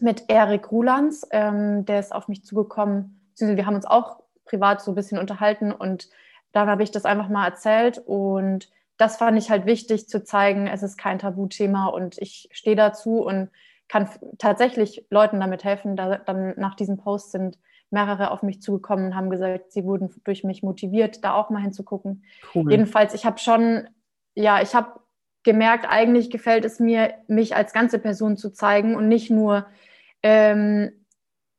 mit 0.00 0.24
Erik 0.28 0.70
Rulands, 0.70 1.26
ähm, 1.30 1.84
der 1.84 2.00
ist 2.00 2.14
auf 2.14 2.28
mich 2.28 2.44
zugekommen. 2.44 3.20
Wir 3.38 3.66
haben 3.66 3.74
uns 3.74 3.86
auch 3.86 4.20
privat 4.44 4.82
so 4.82 4.92
ein 4.92 4.94
bisschen 4.94 5.18
unterhalten 5.18 5.72
und 5.72 6.08
dann 6.52 6.68
habe 6.68 6.82
ich 6.82 6.90
das 6.90 7.04
einfach 7.04 7.28
mal 7.28 7.46
erzählt 7.46 7.98
und 7.98 8.68
das 8.96 9.16
fand 9.16 9.38
ich 9.38 9.50
halt 9.50 9.64
wichtig 9.64 10.08
zu 10.08 10.22
zeigen, 10.24 10.66
es 10.66 10.82
ist 10.82 10.98
kein 10.98 11.18
Tabuthema 11.18 11.86
und 11.86 12.18
ich 12.18 12.48
stehe 12.52 12.76
dazu 12.76 13.22
und 13.22 13.50
kann 13.88 14.08
tatsächlich 14.38 15.06
Leuten 15.10 15.40
damit 15.40 15.64
helfen. 15.64 15.96
Da, 15.96 16.16
dann 16.16 16.54
nach 16.56 16.74
diesem 16.74 16.98
Post 16.98 17.32
sind 17.32 17.58
mehrere 17.90 18.30
auf 18.30 18.42
mich 18.42 18.60
zugekommen 18.60 19.06
und 19.06 19.16
haben 19.16 19.30
gesagt, 19.30 19.72
sie 19.72 19.84
wurden 19.84 20.10
durch 20.24 20.44
mich 20.44 20.62
motiviert, 20.62 21.24
da 21.24 21.34
auch 21.34 21.50
mal 21.50 21.62
hinzugucken. 21.62 22.24
Cool. 22.54 22.70
Jedenfalls, 22.70 23.14
ich 23.14 23.24
habe 23.24 23.38
schon, 23.38 23.88
ja, 24.34 24.60
ich 24.60 24.74
habe 24.74 25.00
gemerkt, 25.42 25.86
eigentlich 25.88 26.30
gefällt 26.30 26.64
es 26.64 26.80
mir, 26.80 27.14
mich 27.26 27.56
als 27.56 27.72
ganze 27.72 27.98
Person 27.98 28.36
zu 28.36 28.50
zeigen 28.50 28.94
und 28.94 29.08
nicht 29.08 29.30
nur 29.30 29.66
ähm, 30.22 30.92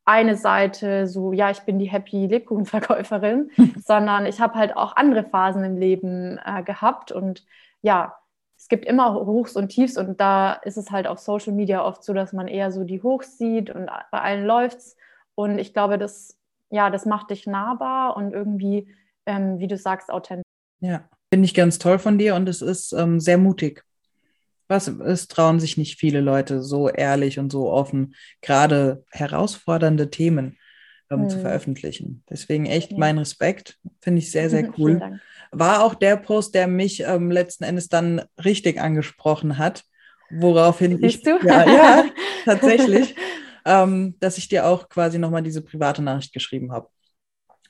eine 0.06 0.36
Seite, 0.36 1.08
so, 1.08 1.32
ja, 1.32 1.52
ich 1.52 1.62
bin 1.62 1.80
die 1.80 1.90
happy 1.90 2.28
Lebkuchenverkäuferin, 2.28 3.52
sondern 3.86 4.26
ich 4.26 4.40
habe 4.42 4.56
halt 4.56 4.76
auch 4.76 4.96
andere 4.96 5.24
Phasen 5.24 5.64
im 5.64 5.78
Leben 5.78 6.40
äh, 6.44 6.64
gehabt 6.64 7.12
und 7.12 7.46
ja, 7.82 8.18
es 8.58 8.68
gibt 8.68 8.86
immer 8.86 9.16
Hochs 9.16 9.56
und 9.56 9.70
Tiefs 9.70 9.98
und 9.98 10.22
da 10.22 10.54
ist 10.54 10.78
es 10.78 10.92
halt 10.92 11.08
auf 11.08 11.18
Social 11.18 11.54
Media 11.54 11.84
oft 11.84 12.04
so, 12.04 12.14
dass 12.14 12.34
man 12.34 12.48
eher 12.48 12.72
so 12.72 12.84
die 12.84 13.02
Hochs 13.02 13.38
sieht 13.38 13.72
und 13.72 13.88
bei 14.12 14.22
allen 14.22 14.46
läuft's 14.46 14.96
und 15.34 15.58
ich 15.58 15.74
glaube, 15.74 15.98
das, 15.98 16.38
ja, 16.70 16.90
das 16.90 17.06
macht 17.06 17.32
dich 17.32 17.48
nahbar 17.48 18.16
und 18.16 18.34
irgendwie, 18.34 18.94
ähm, 19.26 19.60
wie 19.60 19.68
du 19.68 19.78
sagst, 19.78 20.12
authentisch. 20.12 20.44
Ja, 20.80 21.04
finde 21.32 21.46
ich 21.46 21.54
ganz 21.54 21.80
toll 21.80 22.00
von 22.00 22.18
dir 22.18 22.36
und 22.36 22.48
es 22.50 22.62
ist 22.62 22.94
ähm, 22.94 23.20
sehr 23.20 23.38
mutig 23.38 23.84
was, 24.72 24.88
es 24.88 25.28
trauen 25.28 25.60
sich 25.60 25.78
nicht 25.78 26.00
viele 26.00 26.22
Leute 26.22 26.64
so 26.64 26.90
ehrlich 26.90 27.38
und 27.38 27.52
so 27.52 27.70
offen, 27.70 28.16
gerade 28.42 29.04
herausfordernde 29.12 30.10
Themen 30.10 30.58
ähm, 31.12 31.24
hm. 31.24 31.30
zu 31.30 31.40
veröffentlichen. 31.40 32.24
Deswegen 32.28 32.66
echt 32.66 32.94
ja. 32.94 32.98
mein 32.98 33.20
Respekt, 33.20 33.78
finde 34.00 34.20
ich 34.20 34.32
sehr, 34.32 34.50
sehr 34.50 34.68
cool. 34.80 35.20
War 35.52 35.84
auch 35.84 35.94
der 35.94 36.16
Post, 36.16 36.56
der 36.56 36.66
mich 36.66 37.02
ähm, 37.02 37.30
letzten 37.30 37.66
Endes 37.66 37.90
dann 37.90 38.24
richtig 38.44 38.82
angesprochen 38.82 39.60
hat, 39.60 39.84
woraufhin 40.32 40.98
Siehst 40.98 41.18
ich, 41.18 41.24
du? 41.24 41.38
Ja, 41.46 41.70
ja 41.70 42.06
tatsächlich, 42.46 43.14
ähm, 43.66 44.16
dass 44.20 44.40
ich 44.40 44.48
dir 44.48 44.66
auch 44.66 44.90
quasi 44.90 45.20
nochmal 45.20 45.44
diese 45.44 45.62
private 45.62 46.02
Nachricht 46.02 46.34
geschrieben 46.34 46.72
habe. 46.72 46.88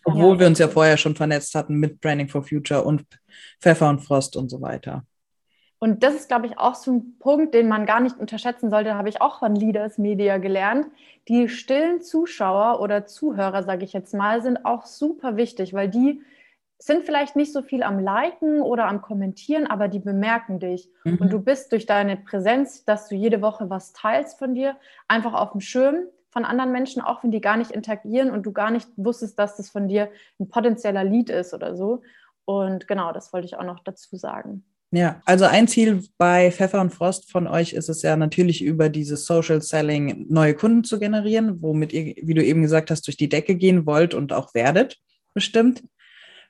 Obwohl 0.03 0.35
ja, 0.35 0.39
wir 0.39 0.47
uns 0.47 0.59
ja 0.59 0.67
vorher 0.67 0.97
schon 0.97 1.15
vernetzt 1.15 1.53
hatten 1.55 1.75
mit 1.75 2.01
Branding 2.01 2.27
for 2.27 2.43
Future 2.43 2.83
und 2.83 3.05
Pfeffer 3.59 3.89
und 3.89 3.99
Frost 3.99 4.35
und 4.35 4.49
so 4.49 4.61
weiter. 4.61 5.03
Und 5.83 6.03
das 6.03 6.13
ist, 6.13 6.27
glaube 6.27 6.45
ich, 6.45 6.59
auch 6.59 6.75
so 6.75 6.91
ein 6.91 7.17
Punkt, 7.17 7.55
den 7.55 7.67
man 7.67 7.87
gar 7.87 8.01
nicht 8.01 8.17
unterschätzen 8.17 8.69
sollte, 8.69 8.93
habe 8.93 9.09
ich 9.09 9.19
auch 9.19 9.39
von 9.39 9.55
Leaders 9.55 9.97
Media 9.97 10.37
gelernt. 10.37 10.85
Die 11.27 11.49
stillen 11.49 12.01
Zuschauer 12.01 12.79
oder 12.81 13.07
Zuhörer, 13.07 13.63
sage 13.63 13.83
ich 13.83 13.91
jetzt 13.91 14.13
mal, 14.13 14.43
sind 14.43 14.63
auch 14.63 14.85
super 14.85 15.37
wichtig, 15.37 15.73
weil 15.73 15.89
die 15.89 16.21
sind 16.77 17.03
vielleicht 17.03 17.35
nicht 17.35 17.51
so 17.51 17.63
viel 17.63 17.81
am 17.81 17.99
Liken 17.99 18.61
oder 18.61 18.85
am 18.85 19.01
Kommentieren, 19.01 19.65
aber 19.67 19.87
die 19.87 19.99
bemerken 19.99 20.59
dich. 20.59 20.89
Mhm. 21.03 21.17
Und 21.17 21.33
du 21.33 21.39
bist 21.39 21.71
durch 21.71 21.87
deine 21.87 22.17
Präsenz, 22.17 22.85
dass 22.85 23.07
du 23.07 23.15
jede 23.15 23.41
Woche 23.41 23.69
was 23.69 23.91
teilst 23.93 24.37
von 24.37 24.53
dir, 24.53 24.77
einfach 25.07 25.33
auf 25.33 25.51
dem 25.51 25.61
Schirm 25.61 26.05
von 26.31 26.45
anderen 26.45 26.71
Menschen, 26.71 27.01
auch 27.01 27.23
wenn 27.23 27.31
die 27.31 27.41
gar 27.41 27.57
nicht 27.57 27.71
interagieren 27.71 28.31
und 28.31 28.43
du 28.43 28.51
gar 28.51 28.71
nicht 28.71 28.87
wusstest, 28.95 29.37
dass 29.37 29.57
das 29.57 29.69
von 29.69 29.87
dir 29.87 30.09
ein 30.39 30.49
potenzieller 30.49 31.03
Lead 31.03 31.29
ist 31.29 31.53
oder 31.53 31.75
so. 31.75 32.01
Und 32.45 32.87
genau, 32.87 33.11
das 33.11 33.33
wollte 33.33 33.45
ich 33.45 33.57
auch 33.57 33.63
noch 33.63 33.83
dazu 33.83 34.15
sagen. 34.15 34.63
Ja, 34.93 35.21
also 35.25 35.45
ein 35.45 35.69
Ziel 35.69 36.03
bei 36.17 36.51
Pfeffer 36.51 36.81
und 36.81 36.93
Frost 36.93 37.31
von 37.31 37.47
euch 37.47 37.71
ist 37.71 37.87
es 37.87 38.01
ja 38.01 38.17
natürlich 38.17 38.61
über 38.61 38.89
dieses 38.89 39.25
Social 39.25 39.61
Selling 39.61 40.25
neue 40.29 40.53
Kunden 40.53 40.83
zu 40.83 40.99
generieren, 40.99 41.61
womit 41.61 41.93
ihr, 41.93 42.15
wie 42.21 42.33
du 42.33 42.43
eben 42.43 42.61
gesagt 42.61 42.91
hast, 42.91 43.07
durch 43.07 43.15
die 43.15 43.29
Decke 43.29 43.55
gehen 43.55 43.85
wollt 43.85 44.13
und 44.13 44.33
auch 44.33 44.53
werdet, 44.53 44.97
bestimmt. 45.33 45.83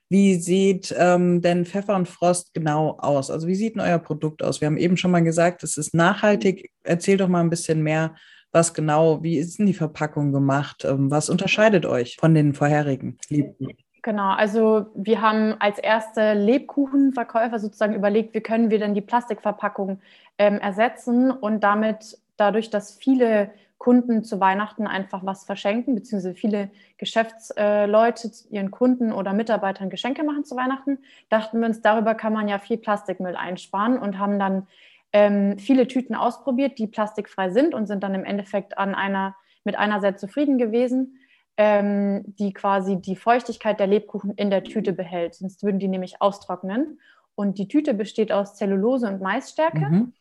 Wie 0.10 0.36
sieht 0.36 0.94
ähm, 0.98 1.42
denn 1.42 1.66
Pfeffer 1.66 1.96
und 1.96 2.10
Frost 2.10 2.54
genau 2.54 2.98
aus? 3.00 3.30
Also 3.30 3.48
wie 3.48 3.56
sieht 3.56 3.76
denn 3.76 3.82
euer 3.82 4.00
Produkt 4.00 4.44
aus? 4.44 4.60
Wir 4.60 4.66
haben 4.66 4.78
eben 4.78 4.98
schon 4.98 5.12
mal 5.12 5.24
gesagt, 5.24 5.64
es 5.64 5.78
ist 5.78 5.94
nachhaltig. 5.94 6.72
Erzähl 6.84 7.18
doch 7.18 7.30
mal 7.30 7.42
ein 7.42 7.50
bisschen 7.50 7.84
mehr, 7.84 8.16
was 8.52 8.74
genau, 8.74 9.24
wie 9.24 9.38
ist 9.38 9.60
denn 9.60 9.66
die 9.66 9.74
Verpackung 9.74 10.32
gemacht? 10.32 10.86
Ähm, 10.86 11.10
was 11.12 11.30
unterscheidet 11.30 11.86
euch 11.86 12.18
von 12.20 12.34
den 12.34 12.54
vorherigen 12.54 13.18
Liebten? 13.30 13.70
Genau, 14.04 14.32
also 14.32 14.88
wir 14.96 15.22
haben 15.22 15.56
als 15.60 15.78
erste 15.78 16.34
Lebkuchenverkäufer 16.34 17.60
sozusagen 17.60 17.94
überlegt, 17.94 18.34
wie 18.34 18.42
können 18.42 18.72
wir 18.72 18.80
denn 18.80 18.96
die 18.96 19.02
Plastikverpackung 19.02 20.02
ähm, 20.40 20.58
ersetzen 20.58 21.30
und 21.30 21.64
damit 21.64 22.18
dadurch, 22.36 22.72
dass 22.72 22.96
viele 22.96 23.52
Kunden 23.78 24.24
zu 24.24 24.40
Weihnachten 24.40 24.86
einfach 24.86 25.26
was 25.26 25.44
verschenken, 25.44 25.96
beziehungsweise 25.96 26.36
viele 26.36 26.70
Geschäftsleute 26.98 28.28
äh, 28.28 28.56
ihren 28.56 28.70
Kunden 28.72 29.12
oder 29.12 29.34
Mitarbeitern 29.34 29.90
Geschenke 29.90 30.24
machen 30.24 30.46
zu 30.46 30.56
Weihnachten, 30.56 31.00
dachten 31.30 31.60
wir 31.60 31.68
uns, 31.68 31.82
darüber 31.82 32.14
kann 32.14 32.34
man 32.34 32.48
ja 32.48 32.60
viel 32.60 32.78
Plastikmüll 32.78 33.36
einsparen 33.36 33.98
und 33.98 34.20
haben 34.20 34.38
dann 34.38 34.68
ähm, 35.14 35.58
viele 35.58 35.88
Tüten 35.88 36.16
ausprobiert, 36.16 36.78
die 36.78 36.88
plastikfrei 36.88 37.50
sind 37.50 37.74
und 37.74 37.88
sind 37.88 38.04
dann 38.04 38.16
im 38.16 38.26
Endeffekt 38.26 38.78
an 38.78 38.96
einer, 38.96 39.36
mit 39.64 39.78
einer 39.78 40.00
sehr 40.00 40.18
zufrieden 40.18 40.58
gewesen 40.58 41.18
ähm, 41.58 42.24
die 42.40 42.54
quasi 42.54 43.00
die 43.00 43.16
Feuchtigkeit 43.16 43.80
der 43.80 43.86
Lebkuchen 43.86 44.32
in 44.32 44.50
der 44.50 44.64
Tüte 44.64 44.94
behält. 44.94 45.36
Sonst 45.36 45.64
würden 45.64 45.80
die 45.80 45.88
nämlich 45.88 46.22
austrocknen. 46.22 47.00
Und 47.36 47.60
die 47.60 47.68
Tüte 47.68 47.94
besteht 47.94 48.32
aus 48.32 48.56
Zellulose 48.56 49.08
und 49.08 49.22
Maisstärke. 49.22 49.86
Mhm. 49.86 50.14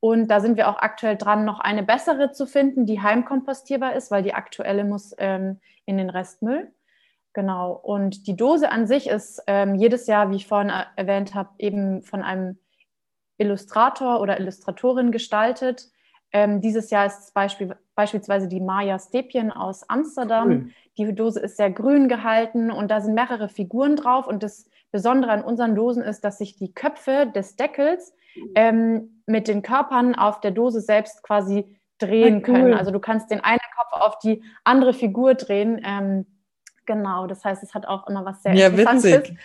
Und 0.00 0.28
da 0.28 0.40
sind 0.40 0.58
wir 0.58 0.68
auch 0.68 0.78
aktuell 0.78 1.16
dran, 1.16 1.46
noch 1.46 1.60
eine 1.60 1.82
bessere 1.82 2.32
zu 2.32 2.46
finden, 2.46 2.84
die 2.84 3.00
heimkompostierbar 3.00 3.94
ist, 3.94 4.10
weil 4.10 4.22
die 4.22 4.34
aktuelle 4.34 4.84
muss 4.84 5.14
ähm, 5.18 5.60
in 5.86 5.96
den 5.96 6.10
Restmüll. 6.10 6.72
Genau. 7.32 7.72
Und 7.72 8.26
die 8.26 8.36
Dose 8.36 8.70
an 8.70 8.86
sich 8.86 9.08
ist 9.08 9.42
ähm, 9.46 9.76
jedes 9.76 10.06
Jahr, 10.06 10.30
wie 10.30 10.36
ich 10.36 10.46
vorhin 10.46 10.72
erwähnt 10.96 11.34
habe, 11.34 11.50
eben 11.58 12.02
von 12.02 12.22
einem 12.22 12.58
Illustrator 13.42 14.20
oder 14.20 14.38
Illustratorin 14.40 15.12
gestaltet. 15.12 15.90
Ähm, 16.32 16.60
dieses 16.60 16.90
Jahr 16.90 17.06
ist 17.06 17.34
Beispiel, 17.34 17.76
beispielsweise 17.94 18.48
die 18.48 18.60
Maya 18.60 18.98
Stepien 18.98 19.50
aus 19.52 19.88
Amsterdam. 19.88 20.48
Cool. 20.48 20.70
Die 20.96 21.14
Dose 21.14 21.40
ist 21.40 21.56
sehr 21.56 21.70
grün 21.70 22.08
gehalten 22.08 22.70
und 22.70 22.90
da 22.90 23.00
sind 23.00 23.14
mehrere 23.14 23.48
Figuren 23.48 23.96
drauf. 23.96 24.26
Und 24.26 24.42
das 24.42 24.66
Besondere 24.90 25.32
an 25.32 25.44
unseren 25.44 25.74
Dosen 25.74 26.02
ist, 26.02 26.22
dass 26.24 26.38
sich 26.38 26.56
die 26.56 26.72
Köpfe 26.72 27.30
des 27.34 27.56
Deckels 27.56 28.14
ähm, 28.54 29.22
mit 29.26 29.48
den 29.48 29.62
Körpern 29.62 30.14
auf 30.14 30.40
der 30.40 30.50
Dose 30.50 30.80
selbst 30.80 31.22
quasi 31.22 31.78
drehen 31.98 32.36
cool. 32.36 32.42
können. 32.42 32.74
Also 32.74 32.90
du 32.90 33.00
kannst 33.00 33.30
den 33.30 33.40
einen 33.40 33.58
Kopf 33.76 33.92
auf 33.92 34.18
die 34.18 34.42
andere 34.64 34.92
Figur 34.92 35.34
drehen. 35.34 35.80
Ähm, 35.84 36.26
genau, 36.86 37.26
das 37.26 37.44
heißt, 37.44 37.62
es 37.62 37.74
hat 37.74 37.86
auch 37.86 38.06
immer 38.08 38.24
was 38.24 38.42
sehr 38.42 38.54
ja, 38.54 38.68
Interessantes. 38.68 39.12
Witzig. 39.12 39.38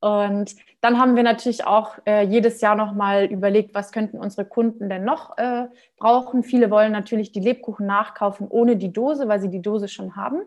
Und 0.00 0.54
dann 0.80 0.98
haben 0.98 1.16
wir 1.16 1.22
natürlich 1.22 1.66
auch 1.66 1.96
äh, 2.06 2.22
jedes 2.22 2.60
Jahr 2.60 2.76
nochmal 2.76 3.24
überlegt, 3.24 3.74
was 3.74 3.92
könnten 3.92 4.18
unsere 4.18 4.46
Kunden 4.46 4.88
denn 4.88 5.04
noch 5.04 5.36
äh, 5.38 5.66
brauchen. 5.96 6.42
Viele 6.42 6.70
wollen 6.70 6.92
natürlich 6.92 7.32
die 7.32 7.40
Lebkuchen 7.40 7.86
nachkaufen 7.86 8.46
ohne 8.48 8.76
die 8.76 8.92
Dose, 8.92 9.26
weil 9.26 9.40
sie 9.40 9.50
die 9.50 9.62
Dose 9.62 9.88
schon 9.88 10.16
haben. 10.16 10.42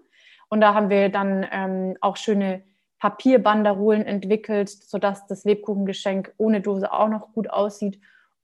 Und 0.50 0.62
da 0.62 0.74
haben 0.74 0.90
wir 0.90 1.10
dann 1.10 1.46
ähm, 1.52 1.98
auch 2.02 2.16
schöne 2.16 2.64
Papierbanderolen 3.00 4.06
entwickelt, 4.06 4.70
sodass 4.70 5.26
das 5.28 5.46
Lebkuchengeschenk 5.46 6.34
ohne 6.38 6.62
Dose 6.62 6.92
auch 6.92 7.08
noch 7.08 7.34
gut 7.34 7.50
aussieht. 7.50 8.00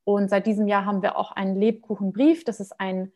Und 0.06 0.30
seit 0.30 0.48
diesem 0.48 0.68
Jahr 0.68 0.86
haben 0.86 1.02
wir 1.02 1.18
auch 1.18 1.32
einen 1.32 1.60
Lebkuchenbrief. 1.60 2.46
Das 2.46 2.60
ist 2.60 2.80
ein, 2.80 3.12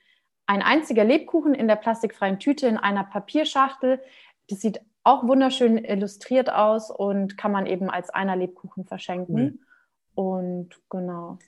ein 0.47 0.61
einziger 0.61 1.03
Lebkuchen 1.03 1.53
in 1.53 1.67
der 1.67 1.75
plastikfreien 1.75 2.39
Tüte 2.39 2.67
in 2.67 2.77
einer 2.77 3.03
Papierschachtel. 3.03 4.01
Das 4.49 4.59
sieht 4.59 4.81
auch 5.03 5.27
wunderschön 5.27 5.77
illustriert 5.77 6.51
aus 6.51 6.91
und 6.91 7.37
kann 7.37 7.51
man 7.51 7.65
eben 7.65 7.89
als 7.89 8.09
einer 8.09 8.35
Lebkuchen 8.35 8.85
verschenken. 8.85 9.35
Mhm. 9.35 9.59
Und 10.13 10.69
genau. 10.89 11.39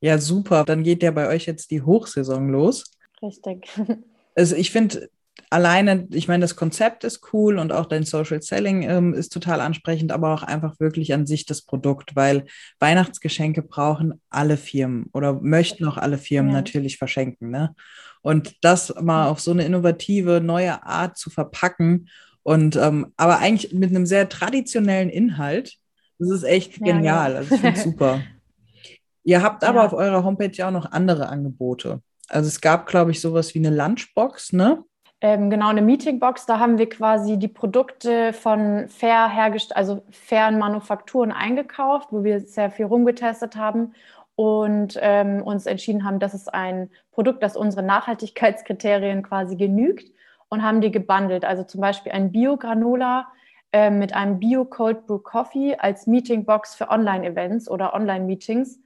Ja, 0.00 0.18
super. 0.18 0.64
Dann 0.64 0.82
geht 0.82 1.02
ja 1.02 1.10
bei 1.10 1.28
euch 1.28 1.46
jetzt 1.46 1.70
die 1.70 1.82
Hochsaison 1.82 2.48
los. 2.48 2.84
Richtig. 3.22 3.68
Also 4.36 4.56
ich 4.56 4.72
finde 4.72 5.10
alleine, 5.48 6.08
ich 6.10 6.26
meine, 6.26 6.42
das 6.42 6.56
Konzept 6.56 7.04
ist 7.04 7.32
cool 7.32 7.58
und 7.58 7.72
auch 7.72 7.86
dein 7.86 8.04
Social 8.04 8.42
Selling 8.42 8.82
ähm, 8.82 9.14
ist 9.14 9.32
total 9.32 9.60
ansprechend, 9.60 10.10
aber 10.10 10.34
auch 10.34 10.42
einfach 10.42 10.80
wirklich 10.80 11.14
an 11.14 11.26
sich 11.26 11.46
das 11.46 11.62
Produkt, 11.62 12.16
weil 12.16 12.44
Weihnachtsgeschenke 12.80 13.62
brauchen 13.62 14.20
alle 14.30 14.56
Firmen 14.56 15.06
oder 15.12 15.34
möchten 15.40 15.86
auch 15.86 15.96
alle 15.96 16.18
Firmen 16.18 16.50
ja. 16.50 16.58
natürlich 16.58 16.98
verschenken. 16.98 17.50
Ne? 17.50 17.76
Und 18.22 18.56
das 18.64 18.92
mal 19.00 19.28
auf 19.28 19.38
so 19.38 19.52
eine 19.52 19.64
innovative, 19.64 20.40
neue 20.40 20.84
Art 20.84 21.16
zu 21.16 21.30
verpacken 21.30 22.08
und 22.44 22.76
ähm, 22.76 23.12
aber 23.16 23.38
eigentlich 23.38 23.72
mit 23.72 23.90
einem 23.90 24.06
sehr 24.06 24.28
traditionellen 24.28 25.08
Inhalt, 25.08 25.78
das 26.18 26.30
ist 26.30 26.44
echt 26.44 26.78
genial. 26.78 27.02
Ja, 27.02 27.28
ja. 27.30 27.36
Also 27.38 27.54
ich 27.54 27.60
finde 27.60 27.80
super. 27.80 28.20
Ihr 29.24 29.42
habt 29.42 29.64
aber 29.64 29.84
auf 29.84 29.94
eurer 29.94 30.22
Homepage 30.22 30.52
ja 30.52 30.68
auch 30.68 30.72
noch 30.72 30.92
andere 30.92 31.30
Angebote. 31.30 32.02
Also 32.28 32.48
es 32.48 32.60
gab, 32.60 32.86
glaube 32.86 33.10
ich, 33.10 33.22
sowas 33.22 33.54
wie 33.54 33.58
eine 33.58 33.74
Lunchbox, 33.74 34.52
ne? 34.52 34.84
Ähm, 35.22 35.48
genau, 35.48 35.68
eine 35.68 35.80
Meetingbox. 35.80 36.44
Da 36.44 36.58
haben 36.58 36.76
wir 36.76 36.90
quasi 36.90 37.38
die 37.38 37.48
Produkte 37.48 38.34
von 38.34 38.88
fair 38.88 39.30
hergestellt, 39.30 39.78
also 39.78 40.02
fairen 40.10 40.58
Manufakturen 40.58 41.32
eingekauft, 41.32 42.08
wo 42.10 42.22
wir 42.22 42.40
sehr 42.40 42.70
viel 42.70 42.84
rumgetestet 42.84 43.56
haben 43.56 43.94
und 44.36 44.98
ähm, 45.00 45.42
uns 45.42 45.64
entschieden 45.64 46.04
haben, 46.04 46.18
das 46.18 46.34
ist 46.34 46.52
ein 46.52 46.90
Produkt, 47.12 47.42
das 47.42 47.56
unsere 47.56 47.82
Nachhaltigkeitskriterien 47.82 49.22
quasi 49.22 49.56
genügt 49.56 50.12
und 50.48 50.62
haben 50.62 50.80
die 50.80 50.90
gebundelt. 50.90 51.44
Also 51.44 51.64
zum 51.64 51.80
Beispiel 51.80 52.12
ein 52.12 52.32
Bio-Granola 52.32 53.26
äh, 53.72 53.90
mit 53.90 54.14
einem 54.14 54.38
Bio-Cold 54.38 55.06
Brew 55.06 55.18
Coffee 55.18 55.76
als 55.76 56.06
Meetingbox 56.06 56.74
für 56.74 56.90
Online-Events 56.90 57.70
oder 57.70 57.94
Online-Meetings. 57.94 58.80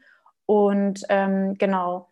Und 0.46 1.04
ähm, 1.08 1.56
genau, 1.58 2.08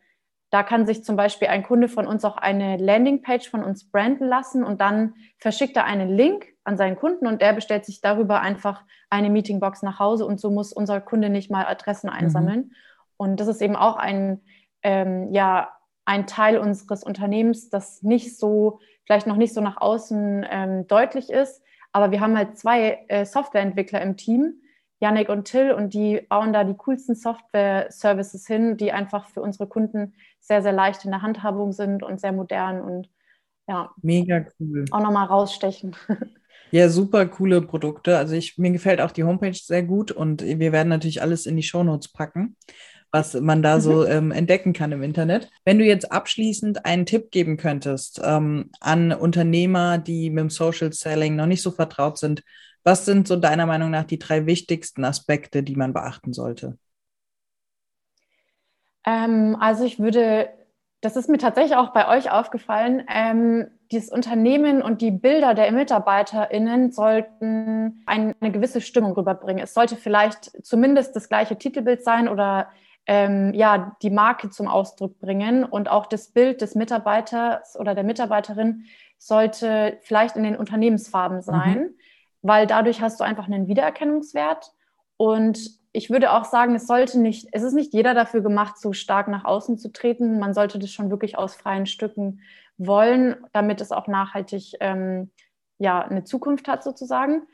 da 0.51 0.63
kann 0.63 0.87
sich 0.87 1.05
zum 1.05 1.17
Beispiel 1.17 1.49
ein 1.49 1.63
Kunde 1.63 1.89
von 1.89 2.07
uns 2.07 2.25
auch 2.25 2.37
eine 2.37 2.77
Landingpage 2.77 3.49
von 3.49 3.65
uns 3.65 3.91
branden 3.91 4.29
lassen 4.29 4.63
und 4.63 4.81
dann 4.81 5.15
verschickt 5.39 5.77
er 5.77 5.85
einen 5.85 6.09
Link 6.09 6.47
an 6.65 6.77
seinen 6.77 6.97
Kunden 6.97 7.27
und 7.27 7.43
der 7.43 7.53
bestellt 7.53 7.85
sich 7.85 8.01
darüber 8.01 8.41
einfach 8.41 8.83
eine 9.11 9.31
Meetingbox 9.31 9.83
nach 9.83 9.99
Hause 9.99 10.25
und 10.27 10.41
so 10.41 10.51
muss 10.51 10.73
unser 10.73 11.01
Kunde 11.01 11.31
nicht 11.31 11.51
mal 11.51 11.67
Adressen 11.67 12.09
mhm. 12.11 12.17
einsammeln. 12.17 12.59
Mhm. 12.59 12.73
Und 13.17 13.41
das 13.41 13.49
ist 13.49 13.63
eben 13.63 13.77
auch 13.77 13.97
ein, 13.97 14.41
ähm, 14.83 15.33
ja, 15.33 15.76
ein 16.07 16.27
Teil 16.27 16.59
unseres 16.59 17.03
Unternehmens, 17.05 17.69
das 17.69 18.03
nicht 18.03 18.38
so, 18.38 18.81
vielleicht 19.05 19.27
noch 19.27 19.37
nicht 19.37 19.53
so 19.53 19.61
nach 19.61 19.77
außen 19.77 20.47
ähm, 20.49 20.87
deutlich 20.87 21.31
ist. 21.31 21.62
Aber 21.92 22.11
wir 22.11 22.21
haben 22.21 22.37
halt 22.37 22.59
zwei 22.59 23.05
äh, 23.09 23.27
Softwareentwickler 23.27 24.01
im 24.01 24.16
Team, 24.16 24.62
Yannick 25.01 25.29
und 25.29 25.45
Till, 25.45 25.73
und 25.73 25.92
die 25.92 26.23
bauen 26.29 26.53
da 26.53 26.64
die 26.64 26.77
coolsten 26.77 27.14
Software-Services 27.14 28.47
hin, 28.47 28.77
die 28.77 28.92
einfach 28.92 29.29
für 29.29 29.42
unsere 29.42 29.69
Kunden 29.69 30.14
sehr, 30.40 30.62
sehr 30.62 30.73
leicht 30.73 31.05
in 31.05 31.11
der 31.11 31.23
Handhabung 31.23 31.73
sind 31.73 32.03
und 32.03 32.21
sehr 32.21 32.33
modern 32.33 32.81
und 32.81 33.11
ja. 33.69 33.90
Mega 34.01 34.47
cool. 34.61 34.85
Auch 34.92 35.01
nochmal 35.01 35.27
rausstechen. 35.27 35.97
Ja, 36.73 36.88
super 36.88 37.27
coole 37.27 37.62
Produkte. 37.62 38.19
Also 38.19 38.35
ich, 38.35 38.59
mir 38.59 38.73
gefällt 38.73 39.01
auch 39.01 39.12
die 39.12 39.23
Homepage 39.23 39.55
sehr 39.55 39.85
gut 39.85 40.11
und 40.11 40.42
wir 40.42 40.73
werden 40.73 40.88
natürlich 40.88 41.23
alles 41.23 41.47
in 41.47 41.57
die 41.57 41.62
Shownotes 41.62 42.09
packen 42.09 42.57
was 43.11 43.35
man 43.35 43.62
da 43.62 43.81
so 43.81 44.05
mhm. 44.05 44.11
ähm, 44.11 44.31
entdecken 44.31 44.73
kann 44.73 44.92
im 44.92 45.03
Internet. 45.03 45.51
Wenn 45.64 45.79
du 45.79 45.85
jetzt 45.85 46.11
abschließend 46.11 46.85
einen 46.85 47.07
Tipp 47.07 47.31
geben 47.31 47.57
könntest 47.57 48.21
ähm, 48.25 48.71
an 48.81 49.12
Unternehmer, 49.12 49.99
die 49.99 50.31
mit 50.31 50.42
dem 50.42 50.51
Social 50.51 50.92
Selling 50.92 51.37
noch 51.37 51.47
nicht 51.47 51.62
so 51.62 51.71
vertraut 51.71 52.19
sind, 52.19 52.42
was 52.85 53.05
sind 53.05 53.27
so 53.27 53.37
deiner 53.37 53.66
Meinung 53.66 53.90
nach 53.90 54.05
die 54.05 54.19
drei 54.19 54.47
wichtigsten 54.47 55.05
Aspekte, 55.05 55.62
die 55.62 55.75
man 55.75 55.92
beachten 55.92 56.33
sollte? 56.33 56.79
Ähm, 59.05 59.57
also 59.59 59.85
ich 59.85 59.99
würde, 59.99 60.51
das 61.01 61.16
ist 61.16 61.29
mir 61.29 61.38
tatsächlich 61.38 61.77
auch 61.77 61.92
bei 61.92 62.09
euch 62.09 62.31
aufgefallen, 62.31 63.05
ähm, 63.09 63.66
dieses 63.92 64.11
Unternehmen 64.11 64.83
und 64.83 65.01
die 65.01 65.12
Bilder 65.12 65.55
der 65.55 65.71
MitarbeiterInnen 65.71 66.90
sollten 66.90 68.03
eine, 68.07 68.35
eine 68.40 68.53
gewisse 68.53 68.81
Stimmung 68.81 69.12
rüberbringen. 69.12 69.62
Es 69.62 69.75
sollte 69.75 69.97
vielleicht 69.97 70.51
zumindest 70.64 71.14
das 71.14 71.29
gleiche 71.29 71.57
Titelbild 71.57 72.03
sein 72.03 72.29
oder 72.29 72.69
ähm, 73.07 73.55
ja, 73.55 73.97
die 74.03 74.11
Marke 74.11 74.51
zum 74.51 74.69
Ausdruck 74.69 75.19
bringen 75.21 75.64
und 75.64 75.88
auch 75.88 76.07
das 76.07 76.29
Bild 76.33 76.61
des 76.61 76.75
Mitarbeiters 76.75 77.79
oder 77.79 77.95
der 77.95 78.05
Mitarbeiterin 78.05 78.85
sollte 79.19 79.99
vielleicht 80.03 80.37
in 80.37 80.42
den 80.42 80.57
Unternehmensfarben 80.57 81.40
sein, 81.40 81.79
mhm. 81.79 81.95
weil 82.42 82.66
dadurch 82.66 83.01
hast 83.01 83.21
du 83.21 83.25
einfach 83.25 83.47
einen 83.47 83.69
Wiedererkennungswert 83.69 84.73
und 85.16 85.59
ich 85.92 86.11
würde 86.11 86.33
auch 86.33 86.45
sagen, 86.45 86.75
es 86.75 86.87
sollte 86.87 87.19
nicht, 87.19 87.49
es 87.53 87.62
ist 87.62 87.73
nicht 87.73 87.95
jeder 87.95 88.12
dafür 88.12 88.42
gemacht, 88.42 88.77
so 88.79 88.92
stark 88.92 89.29
nach 89.29 89.47
außen 89.47 89.79
zu 89.79 89.90
treten. 89.90 90.38
Man 90.38 90.53
sollte 90.53 90.79
das 90.79 90.90
schon 90.90 91.09
wirklich 91.09 91.38
aus 91.38 91.55
freien 91.55 91.87
Stücken 91.87 92.40
wollen, 92.77 93.37
damit 93.55 93.81
es 93.81 93.92
auch 93.92 94.07
nachhaltig 94.07 94.75
ähm, 94.81 95.31
ja, 95.79 96.01
eine 96.01 96.25
Zukunft 96.25 96.69
hat 96.69 96.85
sozusagen. 96.85 97.47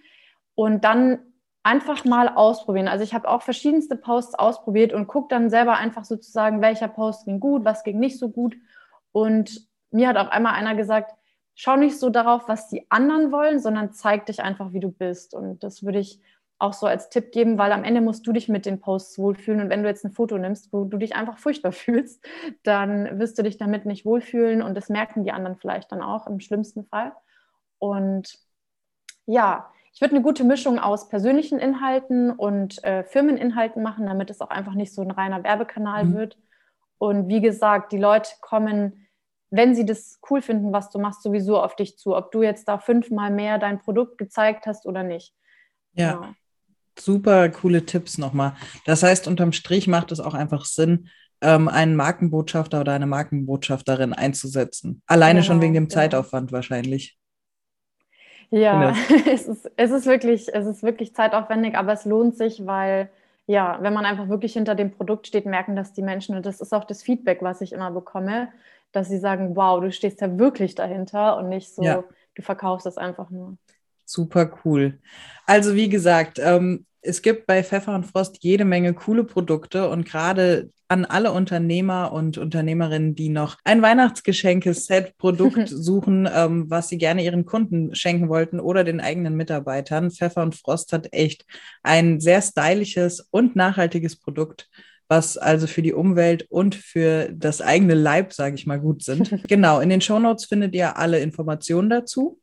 Und 0.57 0.83
dann 0.83 1.21
einfach 1.63 2.05
mal 2.05 2.29
ausprobieren. 2.29 2.89
Also 2.89 3.05
ich 3.05 3.15
habe 3.15 3.29
auch 3.29 3.43
verschiedenste 3.43 3.97
Posts 3.97 4.35
ausprobiert 4.35 4.93
und 4.93 5.07
gucke 5.07 5.29
dann 5.29 5.51
selber 5.51 5.77
einfach 5.77 6.05
sozusagen, 6.05 6.61
welcher 6.61 6.89
Post 6.89 7.25
ging 7.25 7.41
gut, 7.41 7.65
was 7.65 7.85
ging 7.85 8.01
nicht 8.01 8.19
so 8.19 8.31
gut. 8.31 8.57
Und 9.13 9.67
mir 9.91 10.09
hat 10.09 10.17
auch 10.17 10.29
einmal 10.29 10.55
einer 10.55 10.75
gesagt, 10.75 11.13
schau 11.55 11.77
nicht 11.77 11.99
so 11.99 12.11
darauf, 12.11 12.49
was 12.49 12.69
die 12.69 12.87
anderen 12.91 13.31
wollen, 13.31 13.61
sondern 13.61 13.93
zeig 13.93 14.27
dich 14.27 14.43
einfach, 14.43 14.73
wie 14.73 14.81
du 14.81 14.91
bist. 14.91 15.35
Und 15.35 15.63
das 15.63 15.85
würde 15.85 15.99
ich 15.99 16.21
auch 16.59 16.73
so 16.73 16.87
als 16.87 17.09
Tipp 17.11 17.33
geben, 17.33 17.59
weil 17.59 17.73
am 17.73 17.85
Ende 17.85 18.01
musst 18.01 18.27
du 18.27 18.33
dich 18.33 18.49
mit 18.49 18.67
den 18.67 18.81
Posts 18.81 19.19
wohlfühlen. 19.19 19.61
Und 19.61 19.69
wenn 19.69 19.83
du 19.83 19.89
jetzt 19.89 20.05
ein 20.05 20.13
Foto 20.13 20.39
nimmst, 20.39 20.73
wo 20.73 20.85
du 20.85 20.97
dich 20.97 21.15
einfach 21.15 21.39
furchtbar 21.39 21.73
fühlst, 21.73 22.25
dann 22.63 23.19
wirst 23.19 23.39
du 23.39 23.43
dich 23.43 23.59
damit 23.59 23.87
nicht 23.87 24.05
wohlfühlen. 24.05 24.63
Und 24.63 24.75
das 24.75 24.89
merken 24.89 25.25
die 25.25 25.33
anderen 25.33 25.57
vielleicht 25.57 25.93
dann 25.93 26.03
auch 26.03 26.27
im 26.27 26.41
schlimmsten 26.41 26.85
Fall. 26.85 27.13
Und 27.79 28.39
ja, 29.27 29.71
ich 29.95 30.01
würde 30.01 30.15
eine 30.15 30.23
gute 30.23 30.45
Mischung 30.45 30.79
aus 30.79 31.09
persönlichen 31.09 31.59
Inhalten 31.59 32.31
und 32.31 32.83
äh, 32.83 33.05
Firmeninhalten 33.05 33.83
machen, 33.83 34.07
damit 34.07 34.31
es 34.31 34.41
auch 34.41 34.51
einfach 34.51 34.75
nicht 34.75 34.95
so 34.95 35.03
ein 35.03 35.11
reiner 35.11 35.45
Werbekanal 35.45 36.05
mhm. 36.05 36.15
wird. 36.15 36.39
Und 36.99 37.29
wie 37.29 37.41
gesagt, 37.41 37.93
die 37.93 37.99
Leute 37.99 38.31
kommen, 38.41 39.09
wenn 39.51 39.75
sie 39.75 39.85
das 39.85 40.19
cool 40.31 40.41
finden, 40.41 40.73
was 40.73 40.91
du 40.91 40.99
machst, 40.99 41.23
sowieso 41.23 41.61
auf 41.61 41.77
dich 41.77 41.99
zu, 41.99 42.17
ob 42.17 42.33
du 42.33 42.43
jetzt 42.43 42.69
da 42.69 42.79
fünfmal 42.79 43.31
mehr 43.31 43.59
dein 43.59 43.81
Produkt 43.81 44.17
gezeigt 44.17 44.67
hast 44.67 44.87
oder 44.87 45.03
nicht. 45.03 45.35
Ja. 45.93 46.11
ja. 46.11 46.35
Super 46.99 47.49
coole 47.51 47.85
Tipps 47.85 48.19
nochmal. 48.19 48.55
Das 48.87 49.03
heißt, 49.03 49.27
unterm 49.27 49.53
Strich 49.53 49.89
macht 49.89 50.13
es 50.13 50.21
auch 50.21 50.35
einfach 50.35 50.65
Sinn, 50.65 51.09
ähm, 51.43 51.69
einen 51.69 51.97
Markenbotschafter 51.97 52.81
oder 52.81 52.93
eine 52.93 53.07
Markenbotschafterin 53.07 54.13
einzusetzen. 54.15 55.03
Alleine 55.07 55.41
genau, 55.41 55.47
schon 55.47 55.61
wegen 55.61 55.75
dem 55.75 55.89
genau. 55.89 55.95
Zeitaufwand 55.95 56.53
wahrscheinlich. 56.53 57.19
Ja, 58.53 58.95
es 59.27 59.49
ist, 59.49 59.71
es 59.77 59.91
ist 59.91 60.07
wirklich, 60.07 60.55
es 60.55 60.67
ist 60.67 60.83
wirklich 60.83 61.15
zeitaufwendig, 61.15 61.75
aber 61.75 61.95
es 61.95 62.05
lohnt 62.05 62.37
sich, 62.37 62.67
weil 62.67 63.11
ja, 63.47 63.79
wenn 63.81 63.95
man 63.95 64.05
einfach 64.05 64.29
wirklich 64.29 64.53
hinter 64.53 64.75
dem 64.75 64.93
Produkt 64.93 65.27
steht, 65.27 65.47
merken 65.47 65.75
das 65.75 65.95
die 65.95 66.03
Menschen. 66.03 66.37
Und 66.37 66.47
das 66.47 66.61
ist 66.61 66.73
auch 66.73 66.85
das 66.85 67.03
Feedback, 67.03 67.43
was 67.43 67.61
ich 67.63 67.73
immer 67.73 67.91
bekomme, 67.91 68.49
dass 68.93 69.09
sie 69.09 69.19
sagen, 69.19 69.57
wow, 69.57 69.81
du 69.81 69.91
stehst 69.91 70.21
ja 70.21 70.39
wirklich 70.39 70.75
dahinter 70.75 71.39
und 71.39 71.49
nicht 71.49 71.75
so, 71.75 71.83
ja. 71.83 72.05
du 72.35 72.43
verkaufst 72.43 72.87
das 72.87 72.99
einfach 72.99 73.31
nur. 73.31 73.57
Super 74.05 74.53
cool. 74.65 74.99
Also 75.47 75.75
wie 75.75 75.89
gesagt, 75.89 76.39
ähm, 76.39 76.85
es 77.03 77.21
gibt 77.21 77.47
bei 77.47 77.63
Pfeffer 77.63 77.95
und 77.95 78.07
Frost 78.07 78.39
jede 78.41 78.65
Menge 78.65 78.95
coole 78.95 79.25
Produkte 79.25 79.89
und 79.89 80.05
gerade 80.05 80.71
an 80.89 81.05
alle 81.05 81.33
Unternehmer 81.33 82.13
und 82.13 82.39
Unternehmerinnen, 82.39 83.15
die 83.15 83.29
noch 83.29 83.57
ein 83.65 83.83
Weihnachtsgeschenke-Set-Produkt 83.83 85.67
suchen, 85.69 86.29
ähm, 86.33 86.71
was 86.71 86.89
sie 86.89 86.99
gerne 86.99 87.25
ihren 87.25 87.45
Kunden 87.45 87.95
schenken 87.95 88.29
wollten 88.29 88.61
oder 88.61 88.85
den 88.85 89.01
eigenen 89.01 89.35
Mitarbeitern. 89.35 90.11
Pfeffer 90.11 90.43
und 90.43 90.55
Frost 90.55 90.93
hat 90.93 91.09
echt 91.13 91.45
ein 91.83 92.21
sehr 92.21 92.43
stylisches 92.43 93.27
und 93.31 93.57
nachhaltiges 93.57 94.17
Produkt 94.17 94.69
was 95.09 95.37
also 95.37 95.67
für 95.67 95.83
die 95.83 95.93
Umwelt 95.93 96.47
und 96.49 96.75
für 96.75 97.29
das 97.35 97.61
eigene 97.61 97.93
Leib, 97.93 98.33
sage 98.33 98.55
ich 98.55 98.67
mal, 98.67 98.81
gut 98.81 99.03
sind. 99.03 99.45
genau, 99.47 99.81
in 99.81 99.91
den 99.91 100.01
Shownotes 100.01 100.47
findet 100.47 100.75
ihr 100.75 100.97
alle 100.97 101.19
Informationen 101.19 101.91
dazu. 101.91 102.41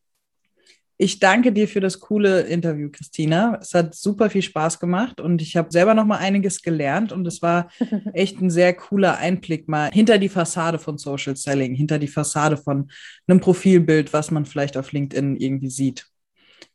Ich 1.02 1.20
danke 1.20 1.54
dir 1.54 1.70
für 1.70 1.80
das 1.80 2.02
coole 2.02 2.42
Interview, 2.42 2.90
Christina. 2.92 3.58
Es 3.62 3.74
hat 3.74 3.96
super 3.96 4.30
viel 4.30 4.42
Spaß 4.42 4.82
gemacht 4.82 5.22
und 5.22 5.42
ich 5.42 5.56
habe 5.56 5.72
selber 5.72 5.94
noch 5.94 6.04
mal 6.04 6.18
einiges 6.18 6.62
gelernt 6.62 7.14
und 7.14 7.26
es 7.26 7.42
war 7.42 7.70
echt 8.14 8.42
ein 8.42 8.50
sehr 8.50 8.74
cooler 8.74 9.18
Einblick 9.18 9.70
mal 9.70 9.90
hinter 9.92 10.18
die 10.18 10.28
Fassade 10.28 10.78
von 10.78 10.98
Social 10.98 11.38
Selling, 11.38 11.74
hinter 11.74 12.00
die 12.00 12.10
Fassade 12.10 12.58
von 12.58 12.92
einem 13.28 13.40
Profilbild, 13.40 14.12
was 14.12 14.30
man 14.30 14.44
vielleicht 14.44 14.76
auf 14.76 14.92
LinkedIn 14.92 15.38
irgendwie 15.38 15.70
sieht. 15.70 16.06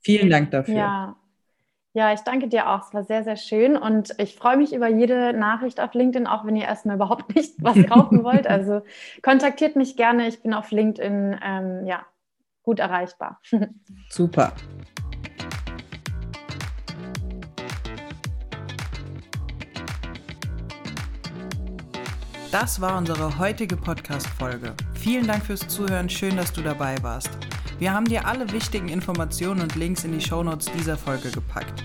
Vielen 0.01 0.31
Dank 0.31 0.51
dafür. 0.53 0.75
Ja. 0.75 1.17
Ja, 1.93 2.13
ich 2.13 2.21
danke 2.21 2.49
dir 2.49 2.71
auch. 2.71 2.89
Es 2.89 2.95
war 2.95 3.05
sehr, 3.05 3.23
sehr 3.23 3.37
schön 3.37 3.77
und 3.77 4.15
ich 4.19 4.35
freue 4.35 4.57
mich 4.57 4.73
über 4.73 4.89
jede 4.89 5.33
Nachricht 5.35 5.79
auf 5.81 5.93
LinkedIn, 5.93 6.27
auch 6.27 6.45
wenn 6.45 6.57
ihr 6.57 6.65
erstmal 6.65 6.97
überhaupt 6.97 7.37
nicht 7.37 7.53
was 7.59 7.77
kaufen 7.87 8.25
wollt. 8.25 8.47
Also 8.49 8.81
kontaktiert 9.23 9.77
mich 9.77 9.97
gerne. 9.97 10.27
Ich 10.27 10.43
bin 10.43 10.55
auf 10.55 10.71
LinkedIn 10.71 11.39
ähm, 11.41 11.87
ja, 11.87 12.05
gut 12.64 12.81
erreichbar. 12.81 13.40
Super. 14.11 14.53
Das 22.50 22.81
war 22.81 22.96
unsere 22.96 23.38
heutige 23.38 23.77
Podcast-Folge. 23.77 24.74
Vielen 24.94 25.27
Dank 25.27 25.44
fürs 25.44 25.66
Zuhören, 25.66 26.09
schön, 26.09 26.37
dass 26.37 26.53
du 26.53 26.62
dabei 26.62 26.96
warst. 27.03 27.31
Wir 27.81 27.92
haben 27.92 28.05
dir 28.05 28.27
alle 28.27 28.50
wichtigen 28.53 28.88
Informationen 28.88 29.61
und 29.61 29.74
Links 29.74 30.05
in 30.05 30.12
die 30.12 30.20
Shownotes 30.20 30.70
dieser 30.72 30.96
Folge 30.96 31.31
gepackt. 31.33 31.85